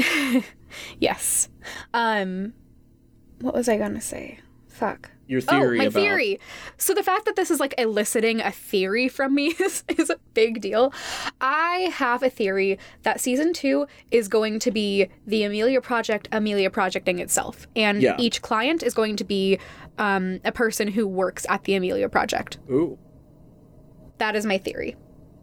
yes. 0.98 1.48
Um 1.94 2.52
what 3.40 3.54
was 3.54 3.68
I 3.68 3.78
going 3.78 3.94
to 3.94 4.00
say? 4.00 4.38
Fuck. 4.68 5.10
Your 5.26 5.40
theory 5.40 5.78
oh, 5.78 5.82
my 5.82 5.84
about 5.84 6.00
theory. 6.00 6.40
So 6.76 6.92
the 6.92 7.02
fact 7.02 7.24
that 7.26 7.36
this 7.36 7.50
is 7.50 7.60
like 7.60 7.74
eliciting 7.78 8.40
a 8.40 8.50
theory 8.50 9.08
from 9.08 9.34
me 9.34 9.48
is, 9.60 9.84
is 9.88 10.10
a 10.10 10.16
big 10.34 10.60
deal. 10.60 10.92
I 11.40 11.90
have 11.92 12.22
a 12.22 12.30
theory 12.30 12.78
that 13.02 13.20
season 13.20 13.52
two 13.52 13.86
is 14.10 14.26
going 14.26 14.58
to 14.60 14.70
be 14.70 15.08
the 15.26 15.44
Amelia 15.44 15.80
Project, 15.80 16.28
Amelia 16.32 16.68
projecting 16.70 17.18
itself, 17.20 17.68
and 17.76 18.02
Yeah. 18.02 18.16
each 18.18 18.42
client 18.42 18.82
is 18.82 18.92
going 18.92 19.16
to 19.16 19.24
be 19.24 19.58
um, 19.98 20.40
a 20.44 20.52
person 20.52 20.88
who 20.88 21.06
works 21.06 21.46
at 21.48 21.64
the 21.64 21.74
Amelia 21.74 22.08
Project. 22.08 22.58
Ooh. 22.70 22.98
That 24.18 24.34
is 24.34 24.44
my 24.44 24.58
theory. 24.58 24.96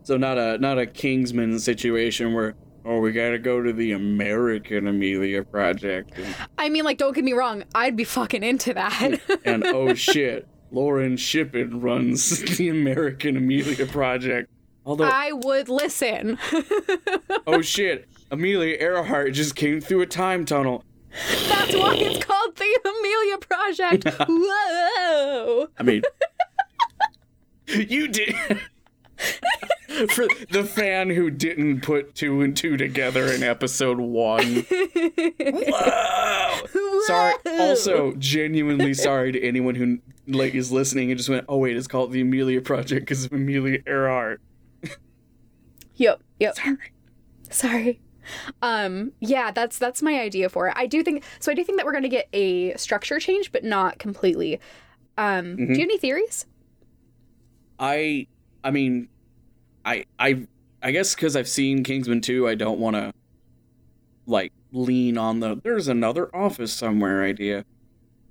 So 0.04 0.18
not 0.18 0.38
a 0.38 0.58
not 0.58 0.78
a 0.78 0.86
Kingsman 0.86 1.60
situation 1.60 2.34
where 2.34 2.56
oh 2.88 3.00
we 3.00 3.12
gotta 3.12 3.38
go 3.38 3.62
to 3.62 3.74
the 3.74 3.92
American 3.92 4.88
Amelia 4.88 5.44
Project 5.44 6.18
and, 6.18 6.36
I 6.58 6.70
mean, 6.70 6.84
like, 6.86 6.98
don't 6.98 7.14
get 7.14 7.24
me 7.24 7.34
wrong, 7.34 7.64
I'd 7.76 7.96
be 7.96 8.04
fucking 8.04 8.44
into 8.44 8.74
that. 8.74 9.20
and 9.46 9.64
oh 9.66 9.94
shit 9.94 10.48
Lauren 10.72 11.18
Shippen 11.18 11.82
runs 11.82 12.40
the 12.58 12.70
American 12.70 13.38
Amelia 13.38 13.86
Project. 13.86 14.50
Although 14.86 15.06
I 15.12 15.32
would 15.34 15.70
listen. 15.70 16.40
oh 17.48 17.62
shit 17.62 18.08
Amelia 18.32 18.78
Earhart 18.80 19.34
just 19.34 19.56
came 19.56 19.80
through 19.82 20.02
a 20.02 20.06
time 20.06 20.46
tunnel. 20.46 20.84
That's 21.48 21.74
why 21.76 21.96
it's 21.96 22.24
called 22.24 22.56
the 22.56 22.80
Amelia 22.86 23.38
Project. 23.38 24.26
Whoa. 24.30 25.68
I 25.78 25.84
mean, 25.84 26.02
you 27.68 28.08
did. 28.08 28.36
For 30.10 30.28
the 30.52 30.64
fan 30.64 31.10
who 31.10 31.30
didn't 31.32 31.82
put 31.82 32.14
two 32.14 32.42
and 32.42 32.56
two 32.56 32.78
together 32.78 33.32
in 33.32 33.42
episode 33.42 34.00
one. 34.00 34.66
Whoa! 35.40 37.02
Sorry. 37.08 37.34
Also, 37.46 38.14
genuinely 38.18 38.94
sorry 38.94 39.32
to 39.32 39.42
anyone 39.42 39.76
who 39.76 40.00
like 40.28 40.54
is 40.54 40.72
listening 40.72 41.10
and 41.10 41.18
just 41.18 41.30
went, 41.30 41.46
"Oh 41.50 41.58
wait, 41.58 41.76
it's 41.76 41.88
called 41.88 42.12
the 42.12 42.22
Amelia 42.22 42.62
Project 42.62 43.08
because 43.08 43.26
of 43.26 43.34
Amelia 43.34 43.80
Earhart." 43.88 44.42
Yep. 45.96 46.22
Yep. 46.40 46.56
Sorry. 46.56 46.78
Sorry. 47.50 48.00
Um, 48.62 49.14
yeah, 49.20 49.52
that's 49.52 49.80
that's 49.80 50.02
my 50.02 50.20
idea 50.20 50.50
for 50.50 50.68
it. 50.68 50.74
I 50.76 50.86
do 50.86 51.02
think 51.02 51.24
so 51.40 51.52
I 51.52 51.56
do 51.56 51.64
think 51.64 51.80
that 51.80 51.86
we're 51.86 51.94
gonna 51.94 52.10
get 52.10 52.28
a 52.34 52.76
structure 52.76 53.20
change, 53.20 53.52
but 53.52 53.64
not 53.64 53.98
completely. 53.98 54.60
Um, 55.18 55.56
do 55.56 55.64
you 55.64 55.70
have 55.70 55.80
any 55.80 55.98
theories? 55.98 56.46
I, 57.80 58.28
I 58.64 58.72
mean, 58.72 59.08
I, 59.86 60.06
I, 60.20 60.48
I 60.82 60.92
guess 60.92 61.16
because 61.16 61.36
I've 61.36 61.48
seen 61.48 61.84
Kingsman 61.84 62.22
2, 62.22 62.48
I 62.48 62.56
don't 62.56 62.80
want 62.80 62.96
to, 62.96 63.14
like, 64.26 64.52
lean 64.72 65.18
on 65.18 65.40
the 65.40 65.60
"there's 65.64 65.88
another 65.88 66.34
office 66.36 66.74
somewhere" 66.74 67.24
idea. 67.24 67.66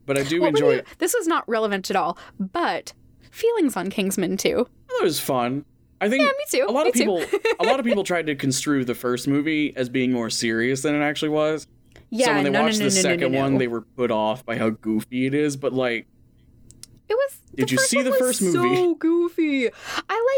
But 0.04 0.18
I 0.18 0.22
do 0.22 0.40
Well, 0.40 0.50
enjoy. 0.50 0.68
really, 0.68 0.82
this 0.98 1.14
is 1.14 1.26
not 1.26 1.48
relevant 1.48 1.90
at 1.90 1.96
all, 1.96 2.16
but 2.38 2.92
feelings 3.30 3.76
on 3.76 3.90
Kingsman 3.90 4.36
2. 4.36 4.68
It 5.00 5.02
was 5.02 5.18
fun. 5.18 5.64
I 6.00 6.08
think 6.08 6.22
Yeah, 6.22 6.28
me 6.28 6.44
too. 6.60 6.66
a 6.68 6.70
lot 6.72 6.84
me 6.84 6.90
of 6.90 6.94
people 6.94 7.24
a 7.58 7.64
lot 7.64 7.80
of 7.80 7.86
people 7.86 8.04
tried 8.04 8.26
to 8.26 8.34
construe 8.36 8.84
the 8.84 8.94
first 8.94 9.26
movie 9.26 9.74
as 9.76 9.88
being 9.88 10.12
more 10.12 10.28
serious 10.30 10.82
than 10.82 10.94
it 10.94 11.00
actually 11.02 11.30
was. 11.30 11.66
yeah, 12.10 12.26
so 12.26 12.34
when 12.34 12.44
they 12.44 12.50
no, 12.50 12.62
watched 12.62 12.78
no, 12.78 12.84
no, 12.84 12.90
the 12.90 12.90
second 12.90 13.32
one, 13.34 13.56
they 13.58 13.66
were 13.66 13.80
put 13.80 14.10
off 14.10 14.44
by 14.44 14.58
how 14.58 14.70
goofy 14.70 15.26
it 15.26 15.32
is. 15.34 15.56
But 15.56 15.72
like, 15.72 16.06
It 17.08 17.14
was. 17.14 17.38
Did 17.54 17.70
you 17.70 17.78
see 17.78 18.02
the 18.02 18.12
first 18.12 18.42
movie? 18.42 18.74
So 18.76 18.94
goofy. 18.98 19.66
I 19.68 19.70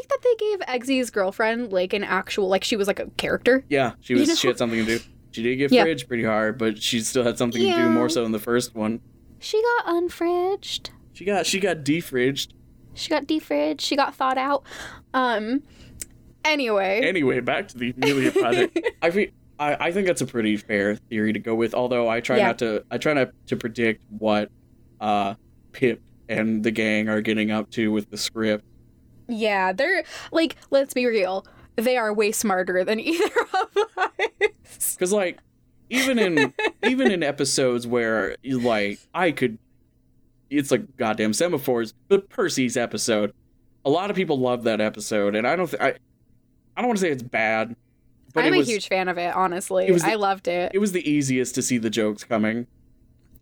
like 0.00 0.08
that 0.08 0.18
they 0.22 0.34
gave 0.36 0.58
Eggsy's 0.60 1.10
girlfriend 1.10 1.72
like 1.72 1.92
an 1.92 2.04
actual, 2.04 2.48
like 2.48 2.62
she 2.64 2.76
was 2.76 2.86
like 2.86 3.00
a 3.00 3.06
character. 3.16 3.64
yeah, 3.68 3.92
she 4.00 4.14
You 4.14 4.20
was 4.20 4.28
know? 4.28 4.34
she 4.34 4.48
had 4.48 4.58
something 4.58 4.84
to 4.84 4.98
do. 4.98 5.04
She 5.32 5.42
did 5.42 5.56
get 5.56 5.72
Yeah. 5.72 5.84
fridged 5.84 6.08
pretty 6.08 6.24
hard, 6.24 6.58
but 6.58 6.80
she 6.82 7.00
still 7.00 7.24
had 7.24 7.38
something 7.38 7.60
to 7.60 7.74
do 7.74 7.88
more 7.90 8.08
so 8.08 8.24
in 8.24 8.32
the 8.32 8.38
first 8.38 8.74
one. 8.74 9.00
She 9.40 9.60
got 9.62 9.94
unfridged. 9.96 10.90
She 11.12 11.24
got 11.24 11.46
she 11.46 11.58
got 11.60 11.78
defridged. 11.78 12.48
She 12.94 13.08
got 13.10 13.24
defridged. 13.26 13.80
She 13.80 13.94
got 13.96 14.14
thawed 14.14 14.38
out. 14.38 14.64
Um. 15.14 15.62
Anyway. 16.44 17.00
Anyway, 17.04 17.40
back 17.40 17.68
to 17.68 17.78
the 17.78 17.92
Amelia 17.96 18.30
project. 18.32 18.78
I 19.02 19.10
feel 19.10 19.28
I, 19.58 19.88
I 19.88 19.92
think 19.92 20.06
that's 20.06 20.20
a 20.20 20.26
pretty 20.26 20.56
fair 20.56 20.96
theory 20.96 21.32
to 21.32 21.38
go 21.38 21.54
with. 21.54 21.74
Although 21.74 22.08
I 22.08 22.20
try 22.20 22.36
Yeah. 22.38 22.48
not 22.48 22.58
to 22.60 22.84
I 22.90 22.98
try 22.98 23.12
not 23.12 23.30
to 23.46 23.56
predict 23.56 24.02
what 24.18 24.50
uh 25.00 25.34
Pip 25.72 26.00
and 26.28 26.62
the 26.64 26.70
gang 26.70 27.08
are 27.08 27.20
getting 27.20 27.50
up 27.50 27.70
to 27.70 27.90
with 27.90 28.10
the 28.10 28.16
script. 28.18 28.64
yeah, 29.28 29.72
they're 29.72 30.04
like. 30.32 30.56
Let's 30.70 30.94
be 30.94 31.06
real. 31.06 31.46
They 31.76 31.96
are 31.96 32.12
way 32.12 32.32
smarter 32.32 32.84
than 32.84 32.98
either 33.12 33.24
of 33.54 33.76
us. 33.96 34.94
Because 34.94 35.12
like 35.12 35.38
even 35.90 36.18
in 36.18 36.52
even 36.84 37.10
in 37.10 37.22
episodes 37.22 37.86
where 37.86 38.36
like 38.44 38.98
I 39.14 39.30
could 39.30 39.58
it's 40.50 40.70
like 40.70 40.96
goddamn 40.96 41.32
semaphores, 41.32 41.92
but 42.08 42.28
Percy's 42.30 42.76
episode. 42.76 43.32
A 43.84 43.90
lot 43.90 44.10
of 44.10 44.16
people 44.16 44.38
love 44.38 44.64
that 44.64 44.80
episode, 44.80 45.34
and 45.36 45.46
I 45.46 45.56
don't 45.56 45.68
th- 45.70 45.80
I 45.80 45.88
I 46.76 46.80
don't 46.80 46.88
want 46.88 46.98
to 46.98 47.02
say 47.02 47.10
it's 47.10 47.22
bad, 47.22 47.76
but 48.34 48.44
I'm 48.44 48.54
it 48.54 48.58
was 48.58 48.68
a 48.68 48.72
huge 48.72 48.88
fan 48.88 49.08
of 49.08 49.18
it. 49.18 49.34
Honestly, 49.34 49.86
it 49.86 49.92
the- 50.02 50.10
I 50.10 50.14
loved 50.16 50.48
it. 50.48 50.72
it 50.74 50.78
was 50.78 50.92
the 50.92 51.08
easiest 51.08 51.54
to 51.56 51.62
see 51.62 51.78
the 51.78 51.90
jokes 51.90 52.24
coming. 52.24 52.66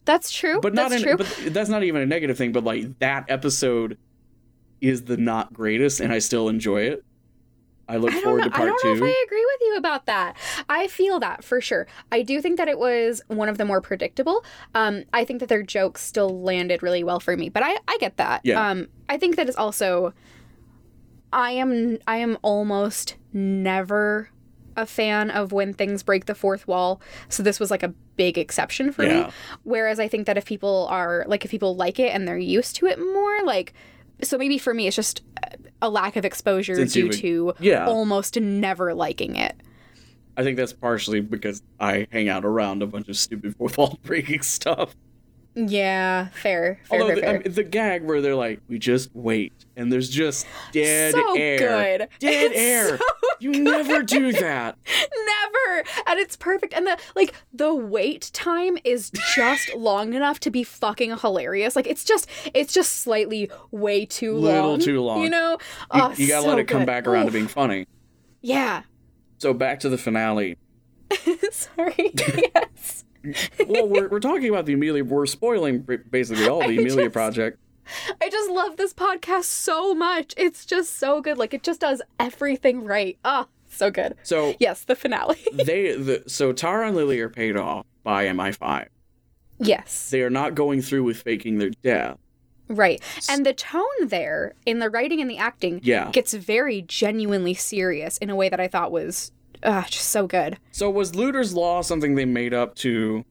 That's 0.07 0.31
true. 0.31 0.61
but 0.62 0.73
not 0.73 0.88
That's 0.90 1.03
in, 1.03 1.09
true. 1.09 1.16
but 1.19 1.40
that's 1.53 1.69
not 1.69 1.83
even 1.85 2.01
a 2.01 2.07
negative 2.07 2.38
thing 2.38 2.53
but 2.53 2.64
like 2.64 2.99
that 3.01 3.27
episode 3.29 3.99
is 4.81 5.05
the 5.05 5.16
not 5.19 5.53
greatest 5.53 6.01
and 6.01 6.12
i 6.12 6.19
still 6.19 6.49
enjoy 6.49 6.83
it 6.83 7.05
i 7.88 7.97
look 7.97 8.12
I 8.12 8.21
forward 8.23 8.38
know. 8.45 8.49
to 8.49 8.57
I 8.57 8.64
don't 8.66 8.81
two 8.83 8.88
know 8.88 8.95
if 8.95 9.03
I 9.03 9.25
agree 9.27 9.45
with 9.45 9.61
you 9.62 9.77
about 9.77 10.07
that. 10.07 10.37
I 10.69 10.87
feel 10.88 11.21
that 11.21 11.45
for 11.45 11.61
sure. 11.61 11.87
I 12.11 12.23
do 12.23 12.40
think 12.40 12.57
that 12.57 12.66
it 12.69 12.79
was 12.79 13.21
one 13.29 13.49
of 13.49 13.59
the 13.59 13.64
more 13.64 13.81
predictable. 13.81 14.45
Um, 14.75 15.05
I 15.12 15.25
think 15.25 15.40
that 15.40 15.49
their 15.49 15.62
jokes 15.62 16.03
still 16.03 16.42
landed 16.42 16.83
really 16.83 17.05
well 17.05 17.21
for 17.21 17.37
me, 17.37 17.49
but 17.49 17.62
I 17.62 17.77
I 17.87 17.97
get 18.01 18.16
that. 18.16 18.40
Yeah. 18.45 18.69
Um, 18.71 18.88
I 19.09 19.19
think 19.19 19.37
that 19.37 19.49
it's 19.49 19.57
also. 19.57 20.14
I 21.33 21.53
am 21.53 21.99
I 22.07 22.16
am 22.19 22.38
almost 22.42 23.16
never 23.33 24.31
a 24.76 24.86
fan 24.86 25.30
of 25.30 25.52
when 25.52 25.72
things 25.72 26.02
break 26.02 26.26
the 26.26 26.34
fourth 26.34 26.66
wall. 26.68 27.00
So 27.28 27.42
this 27.42 27.58
was 27.58 27.70
like 27.70 27.82
a 27.82 27.88
big 28.16 28.38
exception 28.38 28.92
for 28.92 29.04
Yeah. 29.04 29.26
me. 29.26 29.32
Whereas 29.64 29.98
I 30.00 30.08
think 30.08 30.26
that 30.26 30.36
if 30.36 30.44
people 30.44 30.86
are 30.90 31.24
like 31.26 31.44
if 31.44 31.50
people 31.50 31.76
like 31.76 31.98
it 31.98 32.14
and 32.14 32.26
they're 32.26 32.38
used 32.38 32.76
to 32.76 32.86
it 32.86 32.98
more, 32.98 33.42
like 33.44 33.72
so 34.22 34.38
maybe 34.38 34.56
for 34.58 34.72
me 34.72 34.86
it's 34.86 34.96
just 34.96 35.22
a 35.82 35.90
lack 35.90 36.16
of 36.16 36.24
exposure 36.24 36.74
Since 36.76 36.94
due 36.94 37.10
to 37.12 37.54
yeah 37.60 37.86
almost 37.86 38.40
never 38.40 38.94
liking 38.94 39.36
it. 39.36 39.54
i 40.38 40.42
think 40.42 40.56
that's 40.56 40.72
partially 40.72 41.20
because 41.20 41.62
i 41.80 42.06
hang 42.10 42.30
out 42.30 42.42
around 42.46 42.82
a 42.82 42.86
bunch 42.86 43.08
of 43.10 43.16
stupid 43.18 43.54
fourth 43.56 43.76
wall 43.76 43.98
breaking 44.04 44.40
stuff 44.40 44.96
Yeah, 45.59 46.29
fair. 46.29 46.79
Fair, 46.85 47.01
although 47.01 47.07
fair, 47.07 47.14
the, 47.16 47.21
fair. 47.23 47.31
I 47.31 47.38
mean, 47.38 47.53
the 47.53 47.64
gag 47.64 48.05
where 48.05 48.21
they're 48.21 48.35
like 48.35 48.61
we 48.69 48.79
just 48.79 49.09
wait 49.14 49.53
and 49.75 49.90
there's 49.90 50.11
just 50.11 50.47
dead 50.73 51.14
so 51.14 51.35
air 51.37 51.59
good. 51.59 52.09
dead 52.19 52.53
It's 52.53 52.59
air 52.59 52.99
so 52.99 53.05
you 53.40 53.53
never 53.53 54.03
do 54.03 54.33
that 54.33 54.77
Never. 54.87 55.85
And 56.07 56.19
it's 56.21 56.37
perfect. 56.37 56.75
And 56.75 56.87
the 56.87 56.99
like 57.14 57.33
the 57.55 57.75
wait 57.75 58.31
time 58.35 58.77
is 58.85 59.11
just 59.35 59.75
long 59.77 60.12
enough 60.14 60.40
to 60.40 60.51
be 60.51 60.62
fucking 60.62 61.16
hilarious. 61.19 61.75
Like 61.75 61.87
it's 61.87 62.05
just 62.05 62.29
it's 62.53 62.73
just 62.75 63.01
slightly 63.01 63.51
way 63.71 64.05
too 64.05 64.35
long. 64.35 64.42
A 64.45 64.47
Little 64.55 64.71
long. 64.73 64.81
too 64.81 65.01
long. 65.01 65.23
You 65.23 65.31
know? 65.31 65.53
you, 65.53 65.59
Oh, 65.90 66.12
you 66.16 66.29
gotta 66.29 66.42
so 66.42 66.49
let 66.49 66.59
it 66.59 66.64
come 66.69 66.81
good. 66.83 66.87
back 66.87 67.07
around 67.07 67.27
to 67.27 67.33
being 67.33 67.49
funny 67.49 67.87
Yeah. 68.42 68.83
so 69.38 69.55
back 69.55 69.81
to 69.81 69.88
the 69.88 69.97
finale 69.99 70.57
Sorry. 71.51 72.12
yes. 72.55 73.05
well 73.66 73.88
we're, 73.88 74.09
we're 74.09 74.20
talking 74.20 74.48
about 74.48 74.66
the 74.66 74.72
amelia 74.74 75.05
we're 75.05 75.26
spoiling 75.26 75.81
basically 76.11 76.48
all 76.48 76.59
the 76.61 76.66
I 76.66 76.72
amelia 76.72 77.05
just- 77.05 77.12
project 77.12 77.59
I 78.20 78.29
just 78.29 78.50
love 78.50 78.76
this 78.79 78.92
podcast 78.92 79.44
so 79.44 79.94
much. 79.94 80.35
It's 80.37 80.66
just 80.66 80.96
so 80.98 81.20
good. 81.20 81.38
Like 81.38 81.55
it 81.55 81.62
just 81.62 81.81
does 81.81 82.02
everything 82.18 82.83
right. 82.83 83.16
Ah, 83.24 83.46
so 83.70 83.92
good. 83.92 84.16
so 84.24 84.57
Yes, 84.59 84.83
the 84.83 84.96
finale. 84.96 85.38
they 85.52 85.92
the 85.96 86.24
so 86.26 86.52
Tara 86.52 86.88
and 86.88 86.96
Lily 86.96 87.20
are 87.20 87.29
paid 87.29 87.57
off 87.57 87.87
by 88.02 88.24
MI5. 88.26 88.88
yes. 89.61 90.11
They 90.11 90.22
are 90.22 90.31
not 90.31 90.57
going 90.57 90.83
through 90.83 91.05
with 91.05 91.18
faking 91.22 91.59
their 91.59 91.70
death. 91.70 92.18
Right. 92.68 93.00
And 93.31 93.46
the 93.46 93.52
tone 93.55 93.85
there 94.09 94.55
in 94.66 94.81
the 94.81 94.90
writing 94.90 95.20
and 95.20 95.31
the 95.31 95.38
acting 95.38 95.79
Yeah. 95.85 96.11
gets 96.11 96.35
very 96.35 96.83
genuinely 96.83 97.55
serious 97.55 98.18
in 98.18 98.31
a 98.31 98.35
way 98.35 98.48
that 98.48 98.59
I 98.59 98.66
thought 98.66 98.90
was 98.90 99.31
uh, 99.66 99.83
just 99.85 100.09
so 100.09 100.26
good. 100.26 100.59
So 100.70 100.88
was 100.90 101.14
Luther's 101.14 101.52
law 101.55 101.83
something 101.83 102.14
they 102.14 102.24
made 102.24 102.55
up 102.55 102.74
to 102.76 103.24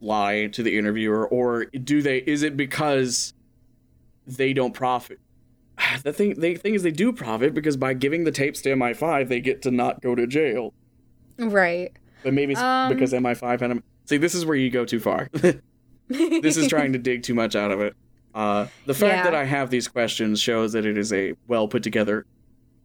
lie 0.00 0.46
to 0.52 0.62
the 0.62 0.76
interviewer, 0.78 1.26
or 1.28 1.66
do 1.66 2.00
they? 2.02 2.18
Is 2.18 2.42
it 2.42 2.56
because 2.56 3.34
they 4.26 4.52
don't 4.52 4.72
profit? 4.74 5.18
The 6.04 6.12
thing, 6.12 6.38
the 6.40 6.54
thing 6.56 6.74
is, 6.74 6.82
they 6.82 6.90
do 6.90 7.12
profit 7.12 7.54
because 7.54 7.76
by 7.76 7.94
giving 7.94 8.24
the 8.24 8.30
tapes 8.32 8.60
to 8.62 8.70
MI5, 8.70 9.28
they 9.28 9.40
get 9.40 9.62
to 9.62 9.70
not 9.70 10.00
go 10.00 10.14
to 10.14 10.26
jail. 10.26 10.72
Right. 11.38 11.92
But 12.22 12.34
maybe 12.34 12.52
it's 12.52 12.60
Um, 12.62 12.92
because 12.92 13.12
MI5 13.12 13.60
had 13.60 13.70
them. 13.70 13.82
See, 14.04 14.16
this 14.16 14.34
is 14.34 14.44
where 14.46 14.56
you 14.56 14.70
go 14.70 14.84
too 14.84 15.00
far. 15.00 15.28
this 16.08 16.56
is 16.56 16.68
trying 16.68 16.92
to 16.92 16.98
dig 16.98 17.22
too 17.22 17.34
much 17.34 17.56
out 17.56 17.70
of 17.72 17.80
it. 17.80 17.94
Uh, 18.34 18.66
the 18.86 18.94
fact 18.94 19.16
Yeah. 19.16 19.22
that 19.24 19.34
I 19.34 19.44
have 19.44 19.70
these 19.70 19.88
questions 19.88 20.40
shows 20.40 20.72
that 20.72 20.86
it 20.86 20.96
is 20.96 21.12
a 21.12 21.34
well 21.48 21.66
put 21.68 21.82
together 21.82 22.26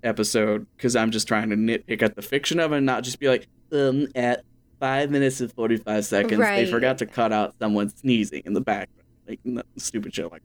episode 0.08 0.66
because 0.76 0.96
I'm 0.96 1.12
just 1.12 1.28
trying 1.28 1.50
to 1.52 1.56
nitpick 1.56 2.02
at 2.02 2.16
the 2.16 2.22
fiction 2.24 2.60
of 2.60 2.72
it 2.72 2.78
and 2.78 2.86
not 2.86 3.04
just 3.04 3.20
be 3.20 3.28
like, 3.28 3.48
um, 3.72 4.08
at 4.16 4.44
five 4.80 5.12
minutes 5.12 5.42
and 5.42 5.52
45 5.52 6.06
seconds, 6.06 6.40
Right. 6.40 6.66
they 6.66 6.72
forgot 6.72 6.98
to 7.00 7.06
cut 7.06 7.32
out 7.32 7.56
someone 7.60 7.90
sneezing 7.90 8.44
in 8.46 8.54
the 8.54 8.62
background. 8.62 9.04
Like, 9.28 9.40
stupid 9.78 10.16
shit 10.16 10.32
like 10.32 10.42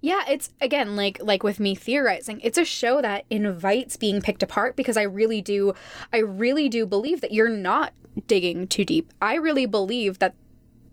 Yeah, 0.00 0.22
it's 0.28 0.50
again 0.60 0.94
like 0.94 1.18
like 1.22 1.42
with 1.42 1.58
me 1.58 1.74
theorizing, 1.74 2.40
it's 2.44 2.56
a 2.58 2.64
show 2.64 3.02
that 3.02 3.24
invites 3.30 3.96
being 3.96 4.20
picked 4.22 4.42
apart 4.44 4.76
because 4.76 4.96
I 4.96 5.02
really 5.02 5.42
do 5.42 5.72
I 6.12 6.18
really 6.18 6.68
do 6.68 6.86
believe 6.86 7.20
that 7.20 7.32
you're 7.32 7.48
not 7.48 7.92
digging 8.28 8.68
too 8.68 8.84
deep. 8.84 9.12
I 9.20 9.34
really 9.34 9.66
believe 9.66 10.20
that 10.20 10.34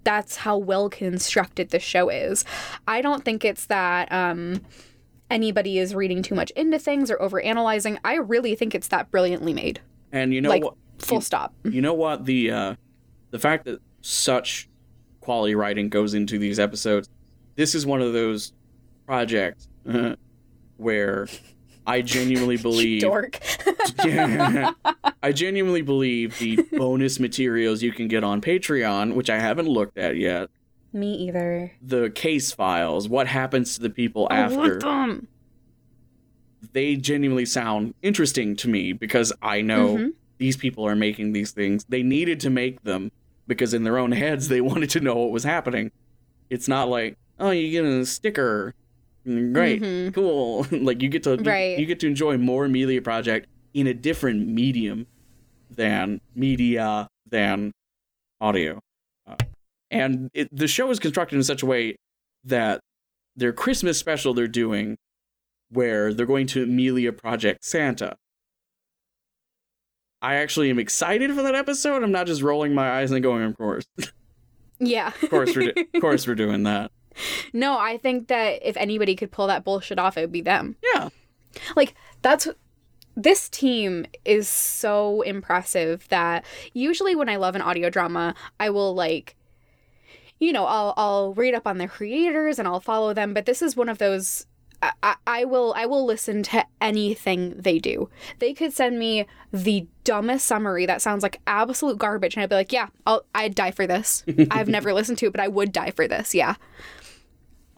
that's 0.04 0.38
how 0.38 0.58
well 0.58 0.90
constructed 0.90 1.70
the 1.70 1.80
show 1.80 2.10
is. 2.10 2.44
I 2.88 3.02
don't 3.02 3.24
think 3.24 3.46
it's 3.46 3.68
that 3.68 4.12
um 4.12 4.62
anybody 5.32 5.80
is 5.80 5.96
reading 5.96 6.22
too 6.22 6.36
much 6.36 6.52
into 6.52 6.78
things 6.78 7.10
or 7.10 7.18
overanalyzing. 7.18 7.98
I 8.04 8.16
really 8.16 8.56
think 8.56 8.76
it's 8.76 8.90
that 8.90 9.10
brilliantly 9.10 9.54
made. 9.54 9.80
And 10.12 10.34
you 10.34 10.42
know 10.42 10.50
like 10.50 10.64
what? 10.64 10.76
full 11.00 11.22
stop. 11.22 11.54
You 11.64 11.82
know 11.82 11.94
what? 11.94 12.26
The 12.26 12.52
uh, 12.52 12.76
the 13.32 13.40
fact 13.40 13.66
that 13.66 13.80
such 14.02 14.70
quality 15.22 15.56
writing 15.56 15.90
goes 15.90 16.14
into 16.14 16.38
these 16.38 16.60
episodes, 16.60 17.10
this 17.56 17.74
is 17.74 17.86
one 17.86 18.02
of 18.02 18.14
those 18.14 18.54
projects 19.06 19.68
where 20.78 21.28
I 21.88 22.02
genuinely 22.02 22.58
believe 22.62 23.02
Dork. 23.02 23.40
Yeah. 24.06 24.72
I 25.24 25.32
genuinely 25.32 25.82
believe 25.82 26.38
the 26.40 26.66
bonus 26.74 27.20
materials 27.20 27.84
you 27.84 27.92
can 27.92 28.08
get 28.08 28.24
on 28.24 28.42
Patreon, 28.42 29.14
which 29.14 29.30
I 29.30 29.38
haven't 29.38 29.68
looked 29.68 29.98
at 29.98 30.16
yet, 30.16 30.50
me 30.94 31.14
either. 31.16 31.72
the 31.82 32.10
case 32.10 32.52
files, 32.52 33.08
what 33.10 33.28
happens 33.28 33.76
to 33.76 33.82
the 33.82 33.90
people 33.90 34.28
I 34.30 34.42
want 34.48 34.54
after, 34.54 34.80
them. 34.80 35.28
they 36.74 36.96
genuinely 36.96 37.46
sound 37.46 37.94
interesting 38.02 38.56
to 38.58 38.68
me 38.70 38.94
because 38.94 39.34
I 39.42 39.62
know 39.62 39.96
Mhm. 39.98 40.14
these 40.38 40.58
people 40.58 40.86
are 40.86 40.96
making 40.96 41.34
these 41.34 41.52
things. 41.52 41.86
They 41.90 42.04
needed 42.04 42.40
to 42.42 42.50
make 42.50 42.84
them 42.84 43.12
because 43.48 43.74
in 43.74 43.84
their 43.84 43.98
own 43.98 44.12
heads 44.12 44.48
they 44.48 44.62
wanted 44.62 44.90
to 44.92 45.00
know 45.00 45.16
what 45.16 45.32
was 45.32 45.44
happening. 45.44 45.92
It's 46.50 46.68
not 46.68 46.90
like, 46.90 47.18
oh, 47.40 47.52
you 47.52 47.72
get 47.72 47.86
a 47.86 48.06
sticker. 48.06 48.74
Great. 49.26 49.82
Mhm. 49.82 50.14
Cool. 50.14 50.66
like 50.72 51.02
you 51.02 51.10
get 51.10 51.24
to 51.24 51.32
you- 51.36 51.44
Right. 51.44 51.78
you, 51.80 51.86
get 51.86 52.00
to 52.02 52.08
enjoy 52.08 52.38
more 52.38 52.66
Amelia 52.66 53.02
Project 53.02 53.48
in 53.74 53.88
a 53.88 53.94
different 53.94 54.48
medium 54.48 55.08
than 55.70 56.20
media 56.36 57.08
than 57.30 57.72
audio. 58.42 58.80
And 59.92 60.30
it, 60.34 60.48
the 60.52 60.68
show 60.68 60.90
is 60.90 61.00
constructed 61.00 61.36
in 61.36 61.44
such 61.44 61.62
a 61.62 61.66
way 61.66 61.98
that 62.44 62.80
their 63.36 63.54
Christmas 63.54 64.00
special 64.00 64.34
they're 64.34 64.48
doing 64.48 64.98
where 65.70 66.14
they're 66.14 66.26
going 66.26 66.48
to 66.48 66.64
Amelia 66.64 67.12
Project 67.14 67.64
Santa. 67.64 68.16
I 70.22 70.36
actually 70.36 70.70
am 70.70 70.80
excited 70.80 71.32
for 71.34 71.42
that 71.42 71.56
episode. 71.56 72.04
I'm 72.04 72.12
not 72.12 72.28
just 72.28 72.42
rolling 72.42 72.74
my 72.76 73.00
eyes 73.00 73.12
and 73.12 73.24
going, 73.24 73.44
of 73.44 73.58
course. 73.58 73.86
Yeah. 74.84 75.12
Of 75.22 75.30
course 75.30 75.56
we're 75.56 75.72
do- 75.74 75.86
of 75.94 76.02
course 76.02 76.26
we're 76.26 76.34
doing 76.34 76.64
that. 76.64 76.92
No, 77.54 77.78
I 77.78 77.98
think 77.98 78.30
that 78.30 78.62
if 78.68 78.76
anybody 78.78 79.16
could 79.16 79.32
pull 79.32 79.46
that 79.48 79.64
bullshit 79.66 80.00
off, 80.00 80.18
it 80.18 80.22
would 80.22 80.32
be 80.32 80.42
them. 80.42 80.78
Yeah. 80.94 81.10
Like 81.76 81.94
that's 82.22 82.48
this 83.16 83.50
team 83.50 84.08
is 84.24 84.48
so 84.48 85.22
impressive 85.22 86.08
that 86.08 86.46
usually 86.74 87.16
when 87.16 87.30
I 87.30 87.36
love 87.36 87.54
an 87.56 87.62
audio 87.62 87.90
drama, 87.92 88.34
I 88.60 88.70
will 88.72 88.96
like 88.96 89.36
you 90.42 90.52
know, 90.52 90.66
I'll 90.66 90.94
I'll 90.98 91.34
read 91.36 91.54
up 91.54 91.68
on 91.68 91.78
the 91.78 91.88
creators 91.88 92.60
and 92.60 92.68
I'll 92.68 92.82
follow 92.82 93.14
them, 93.14 93.34
but 93.34 93.46
this 93.46 93.62
is 93.62 93.78
one 93.78 93.88
of 93.88 94.00
those 94.00 94.48
I, 94.82 95.16
I 95.28 95.46
will 95.46 95.74
I 95.78 95.86
will 95.86 96.06
listen 96.06 96.42
to 96.44 96.66
anything 96.82 97.54
they 97.56 97.78
do. 97.78 98.10
They 98.40 98.54
could 98.54 98.74
send 98.74 98.98
me 98.98 99.28
the 99.54 99.88
dumbest 100.04 100.48
summary 100.48 100.88
that 100.88 101.02
sounds 101.02 101.22
like 101.22 101.40
absolute 101.46 102.00
garbage, 102.00 102.36
and 102.36 102.44
I'd 102.44 102.50
be 102.50 102.56
like, 102.56 102.74
"Yeah, 102.74 102.88
I'll 103.06 103.24
I'd 103.36 103.54
die 103.54 103.72
for 103.72 103.86
this." 103.86 104.24
I've 104.52 104.68
never 104.68 104.94
listened 104.94 105.20
to 105.20 105.28
it, 105.28 105.32
but 105.32 105.40
I 105.40 105.48
would 105.48 105.72
die 105.72 105.92
for 105.92 106.08
this. 106.08 106.34
Yeah. 106.34 106.56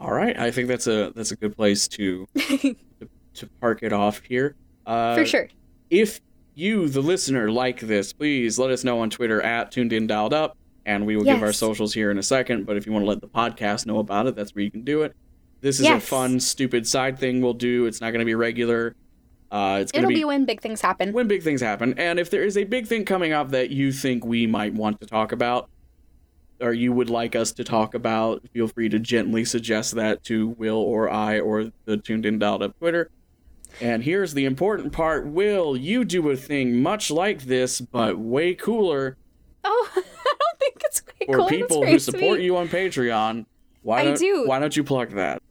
All 0.00 0.12
right, 0.12 0.38
I 0.38 0.50
think 0.50 0.68
that's 0.68 0.86
a 0.86 1.12
that's 1.14 1.30
a 1.30 1.36
good 1.36 1.54
place 1.54 1.86
to 1.88 2.26
to, 2.34 2.76
to 3.34 3.46
park 3.60 3.82
it 3.82 3.92
off 3.92 4.22
here. 4.26 4.56
Uh, 4.86 5.14
For 5.14 5.26
sure. 5.26 5.48
If 5.90 6.20
you, 6.54 6.88
the 6.88 7.02
listener, 7.02 7.50
like 7.50 7.80
this, 7.80 8.12
please 8.12 8.58
let 8.58 8.70
us 8.70 8.84
know 8.84 9.00
on 9.00 9.10
Twitter 9.10 9.42
at 9.42 9.72
tuned 9.72 9.92
in 9.92 10.06
dialed 10.06 10.32
up, 10.32 10.56
and 10.86 11.06
we 11.06 11.16
will 11.16 11.24
give 11.24 11.42
our 11.42 11.52
socials 11.52 11.94
here 11.94 12.10
in 12.10 12.18
a 12.18 12.22
second. 12.22 12.66
But 12.66 12.76
if 12.76 12.86
you 12.86 12.92
want 12.92 13.04
to 13.04 13.08
let 13.08 13.20
the 13.20 13.28
podcast 13.28 13.86
know 13.86 13.98
about 13.98 14.26
it, 14.26 14.34
that's 14.36 14.54
where 14.54 14.64
you 14.64 14.70
can 14.70 14.82
do 14.84 15.02
it. 15.02 15.14
This 15.60 15.80
is 15.80 15.86
a 15.86 15.98
fun, 16.00 16.40
stupid 16.40 16.86
side 16.86 17.18
thing 17.18 17.40
we'll 17.40 17.54
do. 17.54 17.86
It's 17.86 18.00
not 18.00 18.10
going 18.10 18.20
to 18.20 18.26
be 18.26 18.34
regular. 18.34 18.94
Uh, 19.50 19.78
it's 19.82 19.92
It'll 19.94 20.08
be, 20.08 20.16
be 20.16 20.24
when 20.24 20.44
big 20.44 20.60
things 20.60 20.80
happen. 20.80 21.12
when 21.12 21.28
big 21.28 21.42
things 21.42 21.60
happen. 21.60 21.94
And 21.96 22.18
if 22.18 22.28
there 22.28 22.42
is 22.42 22.56
a 22.56 22.64
big 22.64 22.86
thing 22.86 23.04
coming 23.04 23.32
up 23.32 23.50
that 23.50 23.70
you 23.70 23.92
think 23.92 24.24
we 24.24 24.46
might 24.46 24.74
want 24.74 25.00
to 25.00 25.06
talk 25.06 25.32
about, 25.32 25.70
or 26.60 26.72
you 26.72 26.92
would 26.92 27.08
like 27.08 27.34
us 27.36 27.52
to 27.52 27.64
talk 27.64 27.94
about, 27.94 28.42
feel 28.52 28.68
free 28.68 28.88
to 28.88 28.98
gently 28.98 29.44
suggest 29.44 29.94
that 29.94 30.22
to 30.24 30.48
Will 30.48 30.76
or 30.76 31.08
I 31.08 31.40
or 31.40 31.70
the 31.84 31.96
Tuned 31.96 32.26
In 32.26 32.38
Dialed 32.38 32.62
Up 32.62 32.78
Twitter. 32.78 33.10
And 33.80 34.02
here's 34.04 34.34
the 34.34 34.44
important 34.44 34.92
part 34.92 35.26
Will, 35.26 35.76
you 35.76 36.04
do 36.04 36.30
a 36.30 36.36
thing 36.36 36.82
much 36.82 37.10
like 37.10 37.42
this, 37.44 37.80
but 37.80 38.18
way 38.18 38.54
cooler 38.54 39.16
Oh, 39.64 39.88
I 41.28 41.32
don't 41.32 41.48
think 41.48 41.62
it's 41.62 41.70
way 41.70 41.76
for 41.76 41.78
cool. 41.78 41.80
people 41.82 41.86
who 41.86 41.98
support 41.98 42.36
sweet. 42.36 42.44
you 42.44 42.56
on 42.56 42.68
Patreon. 42.68 43.46
Why 43.82 44.00
I 44.00 44.04
don't, 44.04 44.18
do. 44.18 44.44
Why 44.46 44.58
don't 44.58 44.76
you 44.76 44.84
plug 44.84 45.10
that? 45.12 45.42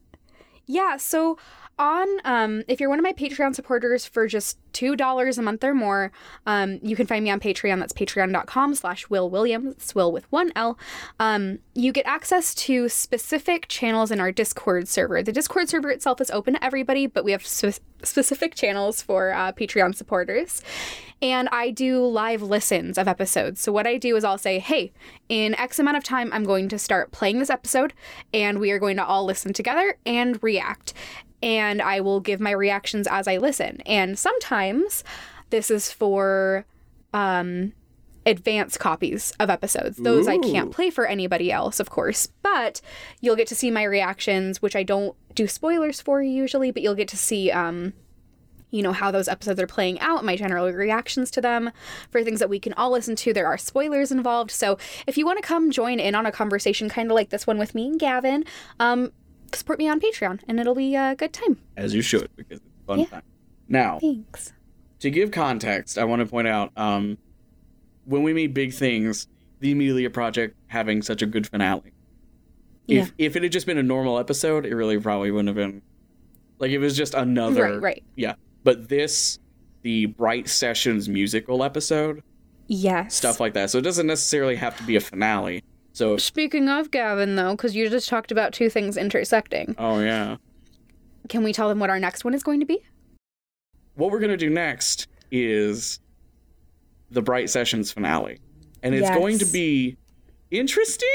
Yeah, 0.66 0.98
so 0.98 1.38
on 1.80 2.08
um 2.26 2.64
if 2.68 2.80
you're 2.80 2.90
one 2.90 3.00
of 3.00 3.04
my 3.04 3.14
Patreon 3.14 3.56
supporters 3.56 4.06
for 4.06 4.28
just 4.28 4.58
two 4.74 4.96
dollars 4.96 5.38
a 5.38 5.42
month 5.42 5.64
or 5.64 5.74
more, 5.74 6.12
um, 6.46 6.80
you 6.82 6.96
can 6.96 7.08
find 7.08 7.24
me 7.24 7.30
on 7.30 7.40
Patreon. 7.40 7.80
That's 7.80 7.94
patreon.com 7.94 8.76
slash 8.76 9.10
Will 9.10 9.30
Williams. 9.30 9.94
Will 9.96 10.12
with 10.12 10.32
one 10.32 10.52
L. 10.56 10.78
Um, 11.20 11.60
you 11.74 11.92
get 11.92 12.06
access 12.06 12.54
to 12.56 12.90
specific 12.90 13.68
channels 13.68 14.12
in 14.12 14.20
our 14.20 14.32
Discord 14.32 14.88
server. 14.88 15.22
The 15.24 15.32
Discord 15.32 15.70
server 15.70 15.90
itself 15.90 16.22
is 16.22 16.32
open 16.32 16.56
to 16.56 16.64
everybody, 16.64 17.08
but 17.08 17.24
we 17.24 17.32
have 17.32 17.46
spe- 17.46 17.82
specific 18.04 18.56
channels 18.56 19.02
for 19.02 19.32
uh, 19.32 19.52
Patreon 19.52 19.96
supporters. 19.96 20.62
And 21.22 21.48
I 21.54 21.70
do 21.70 22.06
live 22.06 22.42
listens 22.42 22.98
of 22.98 23.08
episodes. 23.08 23.62
So 23.62 23.72
what 23.72 23.88
I 23.88 23.98
do 23.98 24.18
is 24.18 24.26
I'll 24.26 24.38
say, 24.38 24.60
hey, 24.60 24.92
in 25.30 25.56
X 25.56 25.80
amount 25.80 25.96
of 25.96 26.04
time, 26.04 26.30
I'm 26.34 26.44
going 26.44 26.68
to 26.70 26.78
start 26.78 27.12
playing 27.12 27.40
this 27.40 27.50
episode, 27.50 27.94
and 28.34 28.60
we 28.60 28.72
are 28.72 28.80
going 28.80 28.98
to 28.98 29.06
all 29.06 29.24
listen 29.24 29.54
together 29.54 29.98
and 30.06 30.42
react. 30.44 30.94
And 31.44 31.82
I 31.82 32.00
will 32.00 32.20
give 32.20 32.40
my 32.40 32.52
reactions 32.52 33.06
as 33.06 33.28
I 33.28 33.38
listen. 33.38 33.82
And 33.86 34.18
sometimes 34.18 35.04
this 35.50 35.70
is 35.70 35.92
for 35.92 36.66
um, 37.14 37.74
advanced 38.26 38.80
copies 38.80 39.34
of 39.40 39.50
episodes. 39.50 39.98
Those 39.98 40.28
I 40.28 40.38
can't 40.38 40.72
play 40.72 40.90
for 40.90 41.06
anybody 41.06 41.52
else, 41.52 41.80
of 41.80 41.90
course, 41.90 42.28
but 42.42 42.82
you'll 43.22 43.36
get 43.36 43.48
to 43.48 43.56
see 43.56 43.70
my 43.70 43.84
reactions, 43.84 44.62
which 44.62 44.76
I 44.76 44.84
don't 44.84 45.16
do 45.36 45.48
spoilers 45.48 46.02
for 46.02 46.22
usually, 46.22 46.72
but 46.72 46.82
you'll 46.82 46.96
get 46.96 47.10
to 47.10 47.18
see 47.18 47.52
um, 47.52 47.94
you 48.74 48.82
know 48.82 48.92
how 48.92 49.12
those 49.12 49.28
episodes 49.28 49.60
are 49.60 49.68
playing 49.68 50.00
out 50.00 50.26
my 50.26 50.36
general 50.36 50.70
reactions 50.72 51.30
to 51.32 51.40
them 51.40 51.72
for 52.10 52.24
things 52.24 52.40
that 52.40 52.50
we 52.50 52.60
can 52.60 52.74
all 52.74 52.92
listen 52.92 53.16
to 53.16 53.32
there 53.32 53.46
are 53.46 53.58
spoilers 53.58 54.12
involved 54.12 54.50
so 54.50 54.80
if 55.06 55.16
you 55.16 55.26
want 55.26 55.40
to 55.40 55.48
come 55.48 55.70
join 55.70 56.00
in 56.00 56.16
on 56.16 56.26
a 56.26 56.32
conversation 56.32 56.90
kind 56.90 57.10
of 57.10 57.16
like 57.16 57.30
this 57.30 57.46
one 57.46 57.60
with 57.60 57.76
me 57.76 57.88
and 57.88 58.00
gavin 58.00 58.44
um, 58.80 59.12
support 59.56 59.80
me 59.80 59.88
on 59.88 60.00
patreon 60.00 60.40
and 60.48 60.60
it'll 60.60 60.76
be 60.76 60.96
a 60.96 61.16
good 61.16 61.34
time 61.34 61.58
As 61.78 61.94
you 61.94 62.02
should, 62.02 62.30
because 62.36 62.58
it's 62.60 62.66
a 62.84 62.88
fun 62.88 63.00
Yeah. 63.00 63.06
time. 63.06 63.24
Now, 63.70 64.00
thanks 64.00 64.54
to 65.00 65.10
give 65.10 65.32
context, 65.32 65.98
I 65.98 66.04
want 66.06 66.22
to 66.22 66.26
point 66.26 66.48
out 66.48 66.72
um, 66.78 67.18
when 68.06 68.24
we 68.24 68.34
made 68.34 68.54
big 68.54 68.74
things, 68.74 69.28
the 69.60 69.72
Amelia 69.72 70.10
Project 70.10 70.56
having 70.68 71.02
such 71.02 71.22
a 71.22 71.26
good 71.26 71.48
finale. 71.48 71.94
Yeah. 72.88 73.02
If 73.04 73.14
if 73.18 73.36
it 73.38 73.44
had 73.44 73.52
just 73.52 73.66
been 73.66 73.78
a 73.78 73.84
normal 73.84 74.20
episode, 74.20 74.66
it 74.66 74.76
really 74.76 75.00
probably 75.00 75.32
wouldn't 75.32 75.48
have 75.48 75.56
been. 75.56 75.82
Like 76.60 76.72
it 76.72 76.80
was 76.80 76.96
just 76.98 77.14
another. 77.14 77.64
right 77.64 77.82
right 77.82 78.04
Yeah, 78.16 78.36
but 78.64 78.90
this, 78.90 79.40
the 79.82 80.08
Bright 80.08 80.48
Sessions 80.50 81.08
musical 81.10 81.64
episode, 81.64 82.22
yes 82.68 83.16
stuff 83.16 83.40
like 83.40 83.54
that. 83.54 83.70
So 83.70 83.78
it 83.78 83.84
doesn't 83.84 84.08
necessarily 84.08 84.56
have 84.58 84.76
to 84.78 84.84
be 84.84 84.96
a 84.98 85.02
finale. 85.02 85.64
So 85.94 86.18
speaking 86.18 86.70
of 86.70 86.90
gavin 86.90 87.36
though 87.36 87.52
because 87.52 87.76
you 87.76 87.88
just 87.90 88.10
talked 88.10 88.32
about 88.32 88.52
two 88.52 88.70
things 88.70 88.98
intersecting. 88.98 89.76
Oh 89.78 90.00
yeah, 90.00 90.38
can 91.30 91.44
we 91.44 91.54
tell 91.54 91.70
them 91.70 91.80
what 91.80 91.90
our 91.92 92.00
next 92.00 92.26
one 92.26 92.34
is 92.34 92.42
going 92.44 92.60
to 92.60 92.66
be? 92.66 92.84
What 93.96 94.12
we're 94.12 94.20
gonna 94.20 94.36
do 94.36 94.50
next 94.50 95.08
is 95.32 96.00
the 97.12 97.22
Bright 97.22 97.52
Sessions 97.52 97.92
finale, 97.92 98.40
and 98.82 98.96
it's 98.96 99.10
going 99.12 99.38
to 99.38 99.46
be 99.46 99.98
interesting 100.50 101.08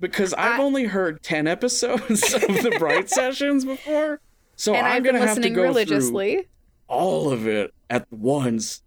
because 0.00 0.34
I've 0.34 0.58
I- 0.58 0.62
only 0.62 0.84
heard 0.84 1.22
ten 1.22 1.46
episodes 1.46 2.34
of 2.34 2.42
the 2.42 2.74
Bright 2.80 3.08
Sessions 3.20 3.64
before, 3.64 4.20
so 4.56 4.74
and 4.74 4.84
I'm 4.84 5.04
been 5.04 5.14
gonna 5.14 5.26
have 5.26 5.40
to 5.40 5.50
go 5.50 5.54
through 5.54 5.62
religiously 5.62 6.48
all 6.88 7.30
of 7.30 7.46
it 7.46 7.72
at 7.90 8.12
once, 8.12 8.82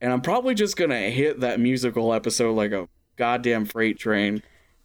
and 0.00 0.12
I'm 0.12 0.20
probably 0.20 0.54
just 0.54 0.76
gonna 0.76 1.10
hit 1.10 1.40
that 1.40 1.58
musical 1.58 2.14
episode 2.14 2.52
like 2.52 2.70
a 2.70 2.88
goddamn 3.16 3.64
freight 3.64 3.98
train. 3.98 4.40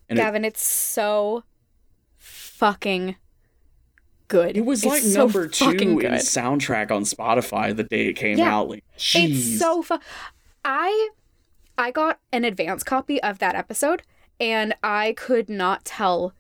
And 0.10 0.18
it- 0.20 0.22
gavin 0.22 0.44
it's 0.46 0.64
so 0.66 1.44
fucking 2.18 3.16
good 4.28 4.56
It 4.58 4.66
was 4.66 4.84
It's 4.84 4.92
like 4.92 5.02
so 5.02 5.20
number 5.26 5.48
two 5.48 5.70
in 5.72 5.98
good. 5.98 6.12
soundtrack 6.14 6.92
on 6.92 7.04
Spotify 7.04 7.76
the 7.76 7.84
day 7.84 8.08
it 8.08 8.14
came 8.14 8.38
Yeah. 8.38 8.56
out. 8.56 8.70
Like, 8.70 8.84
jeez. 8.98 9.30
It's 9.32 9.60
so 9.60 9.82
fun. 9.82 10.00
I 10.64 11.10
I 11.78 11.92
got 11.92 12.20
an 12.34 12.44
advance 12.44 12.84
copy 12.84 13.22
of 13.24 13.40
that 13.40 13.56
episode 13.56 14.04
and 14.40 14.76
I 14.84 15.14
could 15.18 15.50
not 15.50 15.86
tell 15.86 16.34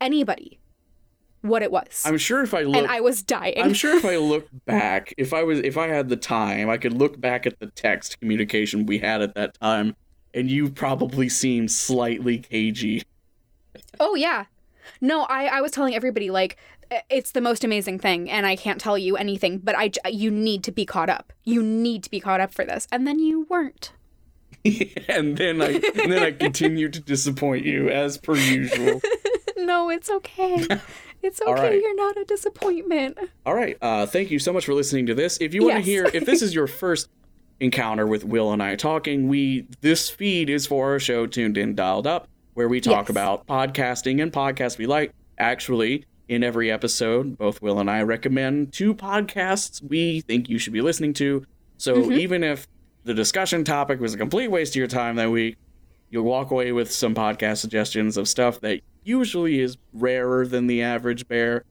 anybody 0.00 0.58
what 1.40 1.62
it 1.62 1.70
was. 1.70 2.02
I'm 2.04 2.18
sure 2.18 2.42
if 2.42 2.52
I 2.52 2.62
look, 2.62 2.76
and 2.76 2.86
I 2.88 3.00
was 3.00 3.22
dying. 3.22 3.54
I'm 3.62 3.72
sure 3.74 3.96
if 3.96 4.04
I 4.04 4.16
look 4.32 4.48
back, 4.66 5.14
if 5.16 5.32
I 5.32 5.44
was, 5.44 5.60
if 5.60 5.78
I 5.78 5.86
had 5.86 6.08
the 6.08 6.16
time, 6.16 6.68
I 6.68 6.76
could 6.76 6.92
look 6.92 7.20
back 7.20 7.46
at 7.46 7.60
the 7.60 7.66
text 7.68 8.18
communication 8.20 8.84
we 8.86 8.98
had 8.98 9.22
at 9.22 9.34
that 9.36 9.58
time, 9.60 9.94
and 10.36 10.50
you 10.50 10.68
probably 10.70 11.28
seemed 11.28 11.70
slightly 11.72 12.38
cagey. 12.38 13.02
oh 13.98 14.14
yeah. 14.14 14.44
No, 15.00 15.22
I 15.24 15.46
I 15.46 15.60
was 15.60 15.72
telling 15.72 15.94
everybody 15.94 16.30
like 16.30 16.56
it's 17.10 17.32
the 17.32 17.40
most 17.40 17.64
amazing 17.64 17.98
thing 17.98 18.30
and 18.30 18.46
I 18.46 18.54
can't 18.54 18.80
tell 18.80 18.96
you 18.96 19.16
anything, 19.16 19.58
but 19.58 19.74
I 19.76 19.90
you 20.08 20.30
need 20.30 20.62
to 20.64 20.72
be 20.72 20.86
caught 20.86 21.10
up. 21.10 21.32
You 21.44 21.62
need 21.62 22.04
to 22.04 22.10
be 22.10 22.20
caught 22.20 22.40
up 22.40 22.54
for 22.54 22.64
this. 22.64 22.86
And 22.92 23.06
then 23.06 23.18
you 23.18 23.46
weren't. 23.50 23.92
and 25.08 25.36
then 25.36 25.60
I, 25.62 25.74
and 25.74 26.12
then 26.12 26.22
I 26.22 26.30
continued 26.46 26.92
to 26.94 27.00
disappoint 27.00 27.64
you 27.64 27.88
as 27.88 28.18
per 28.18 28.36
usual. 28.36 29.00
no, 29.56 29.90
it's 29.90 30.10
okay. 30.10 30.66
It's 31.22 31.40
okay. 31.40 31.52
Right. 31.52 31.80
You're 31.80 31.96
not 31.96 32.16
a 32.16 32.24
disappointment. 32.24 33.18
All 33.44 33.54
right. 33.54 33.76
Uh, 33.82 34.06
thank 34.06 34.30
you 34.30 34.38
so 34.38 34.52
much 34.52 34.64
for 34.66 34.74
listening 34.74 35.06
to 35.06 35.14
this. 35.14 35.38
If 35.40 35.54
you 35.54 35.62
want 35.62 35.74
to 35.74 35.78
Yes. 35.78 35.86
hear, 35.86 36.10
if 36.14 36.24
this 36.24 36.42
is 36.42 36.54
your 36.54 36.66
first 36.66 37.08
encounter 37.60 38.06
with 38.06 38.24
Will 38.24 38.52
and 38.52 38.62
I 38.62 38.76
talking, 38.76 39.28
we 39.28 39.66
this 39.80 40.08
feed 40.10 40.50
is 40.50 40.66
for 40.66 40.90
our 40.92 40.98
show 40.98 41.26
Tuned 41.26 41.56
In 41.56 41.74
Dialed 41.74 42.06
Up, 42.06 42.28
where 42.54 42.68
we 42.68 42.80
talk 42.80 43.04
Yes. 43.04 43.10
about 43.10 43.46
podcasting 43.46 44.22
and 44.22 44.32
podcasts 44.32 44.78
we 44.78 44.86
like. 44.86 45.12
Actually, 45.38 46.04
in 46.28 46.42
every 46.42 46.70
episode, 46.70 47.36
both 47.38 47.62
Will 47.62 47.78
and 47.78 47.90
I 47.90 48.02
recommend 48.02 48.72
two 48.72 48.94
podcasts 48.94 49.82
we 49.82 50.20
think 50.22 50.48
you 50.48 50.58
should 50.58 50.72
be 50.72 50.80
listening 50.82 51.12
to. 51.14 51.44
So 51.78 51.96
Mm-hmm. 51.96 52.12
even 52.12 52.44
if 52.44 52.66
the 53.04 53.14
discussion 53.14 53.64
topic 53.64 54.00
was 54.00 54.14
a 54.14 54.18
complete 54.18 54.48
waste 54.48 54.72
of 54.72 54.76
your 54.76 54.88
time 54.88 55.16
that 55.16 55.30
week, 55.30 55.56
you'll 56.10 56.24
walk 56.24 56.50
away 56.50 56.72
with 56.72 56.90
some 56.90 57.14
podcast 57.14 57.58
suggestions 57.58 58.16
of 58.16 58.26
stuff 58.28 58.60
that 58.60 58.80
usually 59.04 59.60
is 59.60 59.76
rarer 59.92 60.46
than 60.46 60.66
the 60.66 60.82
average 60.82 61.28
bear. 61.28 61.64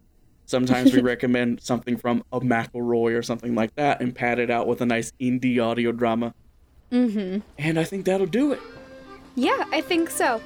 Sometimes 0.45 0.93
we 0.93 1.01
recommend 1.13 1.61
something 1.61 1.97
from 1.97 2.23
a 2.31 2.39
McElroy 2.39 3.17
or 3.17 3.21
something 3.21 3.55
like 3.55 3.75
that 3.75 4.01
and 4.01 4.13
pad 4.15 4.39
it 4.39 4.49
out 4.49 4.67
with 4.67 4.81
a 4.81 4.85
nice 4.85 5.11
indie 5.19 5.63
audio 5.63 5.91
drama. 5.91 6.33
Mhm. 6.91 7.41
And 7.57 7.79
I 7.79 7.83
think 7.83 8.05
that'll 8.05 8.27
do 8.27 8.51
it. 8.51 8.59
Yeah, 9.35 9.65
I 9.71 9.81
think 9.81 10.09
so. 10.09 10.39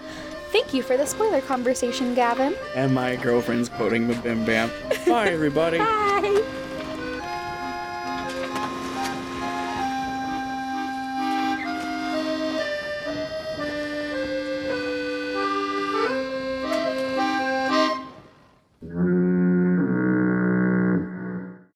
Thank 0.52 0.74
you 0.74 0.82
for 0.82 0.98
the 0.98 1.06
spoiler 1.06 1.42
conversation, 1.42 2.16
Gavin. 2.16 2.56
And 2.76 2.94
my 2.96 3.16
girlfriend's 3.18 3.70
quoting 3.70 4.08
the 4.08 4.16
Bim 4.16 4.46
Bam. 4.46 4.72
Bye, 5.06 5.28
everybody. 5.30 5.78
Bye. 5.80 6.44